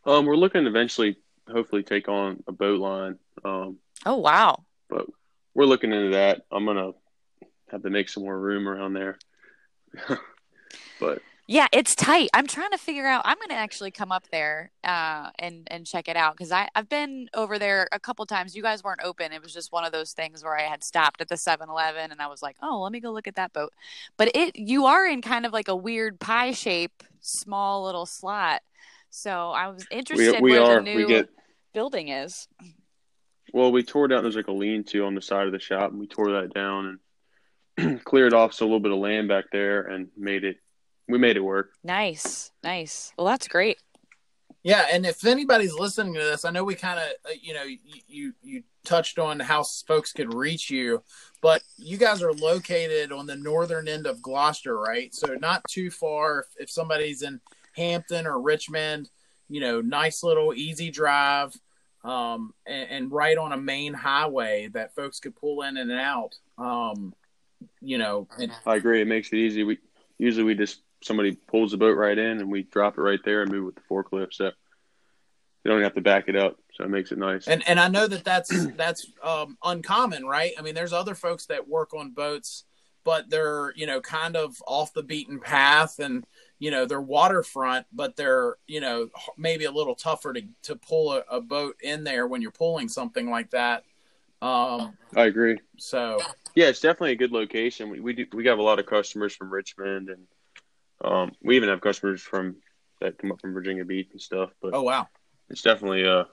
Um, 0.04 0.24
we're 0.24 0.36
looking 0.36 0.62
to 0.62 0.68
eventually, 0.68 1.16
hopefully, 1.50 1.82
take 1.82 2.08
on 2.08 2.42
a 2.46 2.52
boat 2.52 2.78
line. 2.80 3.18
Um, 3.44 3.78
Oh, 4.04 4.16
wow. 4.16 4.64
but 4.88 5.06
we're 5.54 5.64
looking 5.64 5.92
into 5.92 6.10
that. 6.10 6.42
I'm 6.52 6.64
gonna 6.64 6.92
have 7.70 7.82
to 7.82 7.90
make 7.90 8.08
some 8.08 8.22
more 8.22 8.38
room 8.38 8.68
around 8.68 8.92
there. 8.92 9.18
but 11.00 11.20
Yeah, 11.48 11.68
it's 11.72 11.94
tight. 11.94 12.28
I'm 12.34 12.48
trying 12.48 12.72
to 12.72 12.78
figure 12.78 13.06
out. 13.06 13.22
I'm 13.24 13.36
going 13.36 13.50
to 13.50 13.54
actually 13.54 13.92
come 13.92 14.10
up 14.10 14.26
there 14.32 14.72
uh, 14.82 15.30
and 15.38 15.68
and 15.70 15.86
check 15.86 16.08
it 16.08 16.16
out 16.16 16.36
because 16.36 16.50
I 16.50 16.68
I've 16.74 16.88
been 16.88 17.28
over 17.34 17.56
there 17.56 17.86
a 17.92 18.00
couple 18.00 18.26
times. 18.26 18.56
You 18.56 18.62
guys 18.62 18.82
weren't 18.82 19.00
open. 19.04 19.32
It 19.32 19.42
was 19.42 19.52
just 19.52 19.70
one 19.70 19.84
of 19.84 19.92
those 19.92 20.12
things 20.12 20.42
where 20.42 20.56
I 20.58 20.62
had 20.62 20.82
stopped 20.82 21.20
at 21.20 21.28
the 21.28 21.36
7-Eleven 21.36 22.10
and 22.10 22.20
I 22.20 22.26
was 22.26 22.42
like, 22.42 22.56
oh, 22.62 22.80
let 22.82 22.90
me 22.90 22.98
go 22.98 23.12
look 23.12 23.28
at 23.28 23.36
that 23.36 23.52
boat. 23.52 23.72
But 24.16 24.32
it 24.34 24.56
you 24.56 24.86
are 24.86 25.06
in 25.06 25.22
kind 25.22 25.46
of 25.46 25.52
like 25.52 25.68
a 25.68 25.76
weird 25.76 26.18
pie 26.18 26.50
shape, 26.50 27.04
small 27.20 27.84
little 27.84 28.06
slot. 28.06 28.62
So 29.10 29.50
I 29.50 29.68
was 29.68 29.86
we 29.90 29.96
interested 29.98 30.42
we 30.42 30.50
where 30.50 30.62
are 30.62 30.74
the 30.76 30.82
new 30.82 30.96
we 30.96 31.06
get 31.06 31.28
building 31.72 32.08
is. 32.08 32.48
well. 33.52 33.70
We 33.70 33.84
tore 33.84 34.08
down. 34.08 34.22
There's 34.22 34.36
like 34.36 34.48
a 34.48 34.52
lean-to 34.52 35.06
on 35.06 35.14
the 35.14 35.22
side 35.22 35.46
of 35.46 35.52
the 35.52 35.60
shop, 35.60 35.90
and 35.92 36.00
we 36.00 36.08
tore 36.08 36.32
that 36.40 36.52
down 36.52 36.98
and 37.78 38.00
cleared 38.04 38.34
off 38.34 38.52
so 38.52 38.64
a 38.64 38.66
little 38.66 38.80
bit 38.80 38.92
of 38.92 38.98
land 38.98 39.28
back 39.28 39.44
there 39.52 39.82
and 39.82 40.08
made 40.16 40.42
it. 40.42 40.56
We 41.08 41.18
made 41.18 41.36
it 41.36 41.40
work. 41.40 41.72
Nice, 41.84 42.50
nice. 42.62 43.12
Well, 43.16 43.26
that's 43.26 43.48
great. 43.48 43.78
Yeah, 44.62 44.86
and 44.90 45.06
if 45.06 45.24
anybody's 45.24 45.74
listening 45.74 46.14
to 46.14 46.20
this, 46.20 46.44
I 46.44 46.50
know 46.50 46.64
we 46.64 46.74
kind 46.74 46.98
of, 46.98 47.06
uh, 47.24 47.34
you 47.40 47.54
know, 47.54 47.62
you, 47.62 47.78
you 48.08 48.32
you 48.42 48.62
touched 48.84 49.20
on 49.20 49.38
how 49.38 49.62
folks 49.62 50.12
could 50.12 50.34
reach 50.34 50.70
you, 50.70 51.04
but 51.40 51.62
you 51.76 51.96
guys 51.96 52.20
are 52.20 52.32
located 52.32 53.12
on 53.12 53.26
the 53.26 53.36
northern 53.36 53.86
end 53.86 54.08
of 54.08 54.20
Gloucester, 54.20 54.76
right? 54.76 55.14
So 55.14 55.34
not 55.34 55.62
too 55.68 55.88
far. 55.92 56.40
If, 56.40 56.64
if 56.64 56.70
somebody's 56.70 57.22
in 57.22 57.40
Hampton 57.76 58.26
or 58.26 58.40
Richmond, 58.40 59.08
you 59.48 59.60
know, 59.60 59.80
nice 59.80 60.24
little 60.24 60.52
easy 60.52 60.90
drive, 60.90 61.54
um, 62.02 62.52
and, 62.66 62.90
and 62.90 63.12
right 63.12 63.38
on 63.38 63.52
a 63.52 63.56
main 63.56 63.94
highway 63.94 64.68
that 64.72 64.96
folks 64.96 65.20
could 65.20 65.36
pull 65.36 65.62
in 65.62 65.76
and 65.76 65.92
out. 65.92 66.34
Um, 66.58 67.14
you 67.80 67.98
know, 67.98 68.26
and 68.36 68.50
I 68.66 68.74
agree. 68.74 69.00
It 69.00 69.06
makes 69.06 69.32
it 69.32 69.36
easy. 69.36 69.62
We 69.62 69.78
usually 70.18 70.44
we 70.44 70.54
just 70.54 70.80
somebody 71.02 71.32
pulls 71.32 71.72
the 71.72 71.76
boat 71.76 71.96
right 71.96 72.16
in 72.16 72.38
and 72.40 72.50
we 72.50 72.62
drop 72.62 72.98
it 72.98 73.02
right 73.02 73.20
there 73.24 73.42
and 73.42 73.50
move 73.50 73.64
with 73.64 73.74
the 73.74 73.82
forklift. 73.90 74.34
So 74.34 74.50
you 75.66 75.72
don't 75.72 75.82
have 75.82 75.94
to 75.94 76.00
back 76.00 76.28
it 76.28 76.36
up. 76.36 76.58
So 76.74 76.84
it 76.84 76.90
makes 76.90 77.10
it 77.10 77.18
nice. 77.18 77.48
And 77.48 77.66
and 77.66 77.80
I 77.80 77.88
know 77.88 78.06
that 78.06 78.24
that's 78.24 78.66
that's 78.76 79.06
um, 79.22 79.58
uncommon, 79.64 80.24
right? 80.24 80.52
I 80.58 80.62
mean, 80.62 80.74
there's 80.74 80.92
other 80.92 81.14
folks 81.14 81.46
that 81.46 81.68
work 81.68 81.92
on 81.94 82.10
boats, 82.10 82.64
but 83.04 83.30
they're 83.30 83.72
you 83.74 83.86
know 83.86 84.00
kind 84.00 84.36
of 84.36 84.62
off 84.66 84.92
the 84.92 85.02
beaten 85.02 85.40
path, 85.40 85.98
and 85.98 86.24
you 86.58 86.70
know 86.70 86.86
they're 86.86 87.00
waterfront, 87.00 87.86
but 87.92 88.16
they're 88.16 88.56
you 88.66 88.80
know 88.80 89.08
maybe 89.36 89.64
a 89.64 89.70
little 89.70 89.94
tougher 89.94 90.32
to 90.34 90.42
to 90.62 90.76
pull 90.76 91.12
a, 91.12 91.24
a 91.30 91.40
boat 91.40 91.76
in 91.82 92.04
there 92.04 92.26
when 92.26 92.42
you're 92.42 92.50
pulling 92.50 92.88
something 92.88 93.30
like 93.30 93.50
that. 93.50 93.84
Um, 94.42 94.96
I 95.16 95.24
agree. 95.24 95.58
so 95.78 96.20
Yeah, 96.54 96.66
it's 96.66 96.80
definitely 96.80 97.12
a 97.12 97.16
good 97.16 97.32
location. 97.32 97.88
We 97.90 98.00
we 98.00 98.12
do 98.12 98.26
we 98.32 98.46
have 98.46 98.58
a 98.58 98.62
lot 98.62 98.78
of 98.78 98.86
customers 98.86 99.34
from 99.34 99.50
Richmond 99.50 100.10
and 100.10 100.26
um, 101.06 101.32
we 101.42 101.56
even 101.56 101.68
have 101.68 101.80
customers 101.80 102.20
from 102.22 102.56
that 103.00 103.18
come 103.18 103.30
up 103.32 103.40
from 103.40 103.52
Virginia 103.52 103.84
Beach 103.84 104.08
and 104.12 104.20
stuff. 104.20 104.50
But 104.60 104.74
oh 104.74 104.82
wow, 104.82 105.08
it's 105.48 105.62
definitely 105.62 106.06
uh 106.06 106.24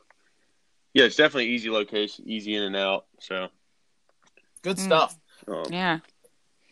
yeah, 0.93 1.05
it's 1.05 1.15
definitely 1.15 1.49
easy 1.49 1.69
location, 1.69 2.27
easy 2.27 2.55
in 2.55 2.63
and 2.63 2.75
out. 2.75 3.05
So 3.19 3.47
good 4.61 4.77
Mm. 4.77 4.85
stuff. 4.85 5.17
um, 5.47 5.65
Yeah. 5.69 5.99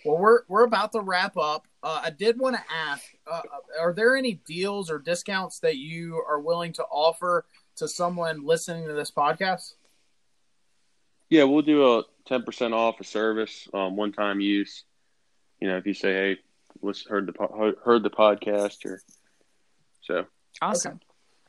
Well, 0.06 0.18
we're 0.18 0.40
we're 0.48 0.66
about 0.66 0.92
to 0.94 1.02
wrap 1.02 1.38
up, 1.38 1.68
uh, 1.84 2.02
I 2.04 2.10
did 2.10 2.40
want 2.40 2.56
to 2.56 2.64
ask: 2.74 3.04
uh, 3.32 3.42
Are 3.80 3.94
there 3.94 4.16
any 4.16 4.42
deals 4.48 4.90
or 4.90 4.98
discounts 4.98 5.60
that 5.60 5.78
you 5.78 6.24
are 6.28 6.40
willing 6.40 6.74
to 6.74 6.84
offer 6.86 7.46
to 7.76 7.88
someone 7.88 8.44
listening 8.46 8.88
to 8.88 8.94
this 8.94 9.12
podcast? 9.12 9.74
Yeah, 11.30 11.44
we'll 11.44 11.62
do 11.62 11.98
a 12.00 12.04
ten 12.26 12.44
percent 12.44 12.74
off 12.74 13.00
a 13.00 13.04
service, 13.04 13.68
um, 13.74 13.96
one 13.96 14.12
time 14.12 14.40
use. 14.40 14.84
You 15.60 15.68
know, 15.68 15.78
if 15.78 15.86
you 15.86 15.94
say, 15.94 16.14
"Hey, 16.14 16.30
listen, 16.30 16.51
heard 17.08 17.28
the 17.28 17.76
heard 17.84 18.04
the 18.04 18.10
podcast," 18.10 18.86
or 18.86 19.02
so. 20.02 20.26
Awesome. 20.62 21.00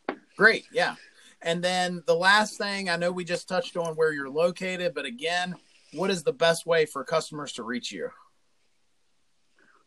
Okay. 0.09 0.19
Great. 0.37 0.65
Yeah. 0.73 0.97
And 1.43 1.63
then 1.63 2.03
the 2.07 2.15
last 2.15 2.57
thing, 2.57 2.89
I 2.89 2.97
know 2.97 3.11
we 3.11 3.25
just 3.25 3.49
touched 3.49 3.77
on 3.77 3.95
where 3.97 4.13
you're 4.13 4.31
located, 4.31 4.95
but 4.95 5.05
again, 5.05 5.57
what 5.93 6.11
is 6.11 6.23
the 6.23 6.33
best 6.33 6.67
way 6.67 6.87
for 6.87 7.05
customers 7.05 7.53
to 7.55 7.65
reach 7.65 7.91
you? 7.91 8.11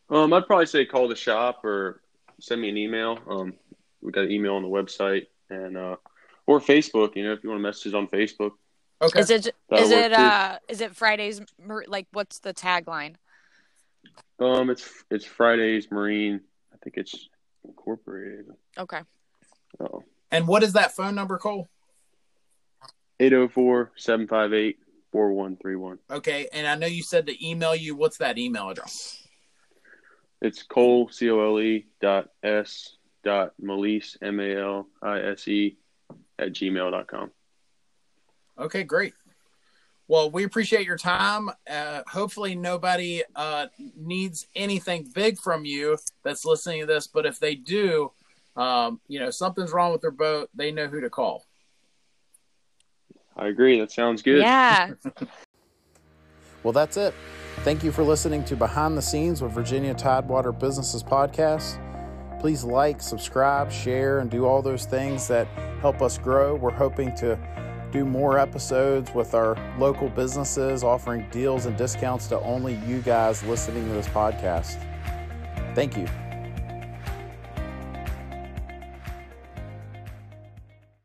Um, 0.10 0.34
I'd 0.34 0.46
probably 0.46 0.66
say 0.66 0.86
call 0.86 1.08
the 1.08 1.16
shop 1.16 1.64
or 1.64 2.02
send 2.40 2.62
me 2.62 2.70
an 2.70 2.78
email. 2.78 3.20
Um, 3.28 3.54
we 4.02 4.12
got 4.12 4.26
an 4.26 4.32
email 4.32 4.56
on 4.56 4.62
the 4.62 4.68
website 4.68 5.28
and 5.50 5.78
uh, 5.78 5.96
or 6.46 6.60
Facebook. 6.60 7.16
You 7.16 7.24
know, 7.24 7.34
if 7.34 7.44
you 7.44 7.50
want 7.50 7.60
to 7.60 7.64
message 7.64 7.94
on 7.94 8.08
Facebook. 8.08 8.52
Okay. 9.02 9.20
Is 9.20 9.30
it 9.30 9.48
is 9.72 9.92
it 9.92 10.14
uh 10.14 10.60
is 10.70 10.82
it 10.82 10.96
Fridays 10.96 11.42
like 11.88 12.08
what's 12.12 12.40
the 12.40 12.54
tagline? 12.54 13.16
Um, 14.40 14.70
it's 14.70 14.90
it's 15.10 15.26
Fridays 15.26 15.90
Marine. 15.92 16.42
I 16.74 16.78
think 16.84 16.98
it's 16.98 17.30
incorporated. 17.64 18.46
Okay. 18.78 19.02
Oh. 19.80 20.04
And 20.32 20.48
what 20.48 20.64
is 20.64 20.74
that 20.74 20.96
phone 20.96 21.16
number, 21.16 21.38
Cole? 21.38 21.70
804 23.20 23.92
758 23.96 24.78
4131. 25.12 26.00
Okay. 26.12 26.50
And 26.52 26.68
I 26.68 26.76
know 26.76 26.88
you 26.88 27.04
said 27.04 27.28
to 27.28 27.48
email 27.48 27.76
you. 27.76 27.96
What's 27.96 28.18
that 28.18 28.38
email 28.38 28.70
address? 28.70 29.26
It's 30.42 30.64
Cole, 30.64 31.10
C 31.10 31.30
O 31.30 31.40
L 31.40 31.60
E 31.62 31.88
dot 32.02 32.30
S 32.44 32.98
dot 33.24 33.54
Malise, 33.60 34.18
M 34.22 34.40
A 34.40 34.56
L 34.62 34.88
I 35.02 35.20
S 35.22 35.48
E, 35.48 35.78
at 36.38 36.54
gmail.com. 36.54 37.32
Okay, 38.60 38.84
great. 38.84 39.14
Well, 40.08 40.30
we 40.30 40.44
appreciate 40.44 40.86
your 40.86 40.98
time. 40.98 41.50
Uh, 41.70 42.02
hopefully, 42.08 42.56
nobody 42.56 43.24
uh, 43.36 43.68
needs 43.96 44.48
anything 44.56 45.10
big 45.14 45.40
from 45.40 45.66
you 45.66 45.98
that's 46.24 46.46
listening 46.46 46.82
to 46.82 46.86
this. 46.86 47.08
But 47.08 47.26
if 47.26 47.40
they 47.40 47.56
do, 47.56 48.12
um, 48.56 49.02
you 49.08 49.20
know, 49.20 49.32
something's 49.32 49.72
wrong 49.72 49.92
with 49.92 50.02
their 50.02 50.12
boat, 50.12 50.50
they 50.54 50.72
know 50.72 50.88
who 50.88 51.02
to 51.02 51.10
call. 51.10 51.46
I 53.36 53.48
agree. 53.48 53.80
That 53.80 53.92
sounds 53.92 54.22
good. 54.22 54.42
Yeah. 54.42 54.92
well, 56.64 56.72
that's 56.72 56.98
it. 56.98 57.14
Thank 57.60 57.84
you 57.84 57.92
for 57.92 58.04
listening 58.04 58.44
to 58.46 58.56
Behind 58.56 58.98
the 58.98 59.02
Scenes 59.02 59.42
with 59.42 59.52
Virginia 59.54 59.94
Tidewater 59.94 60.52
Businesses 60.52 61.04
Podcast. 61.04 61.82
Please 62.40 62.64
like, 62.64 63.02
subscribe, 63.02 63.72
share, 63.72 64.20
and 64.20 64.30
do 64.30 64.46
all 64.46 64.62
those 64.62 64.86
things 64.86 65.28
that 65.28 65.48
help 65.82 66.02
us 66.02 66.18
grow. 66.18 66.56
We're 66.56 66.72
hoping 66.72 67.16
to 67.16 67.40
do 67.92 68.06
more 68.06 68.40
episodes 68.40 69.14
with 69.14 69.34
our 69.34 69.58
local 69.78 70.10
businesses, 70.10 70.84
offering 70.84 71.28
deals 71.32 71.66
and 71.66 71.78
discounts 71.78 72.28
to 72.28 72.40
only 72.42 72.76
you 72.86 73.02
guys 73.02 73.44
listening 73.44 73.88
to 73.88 73.94
this 73.94 74.08
podcast. 74.08 74.78
Thank 75.76 75.98
you. 75.98 76.08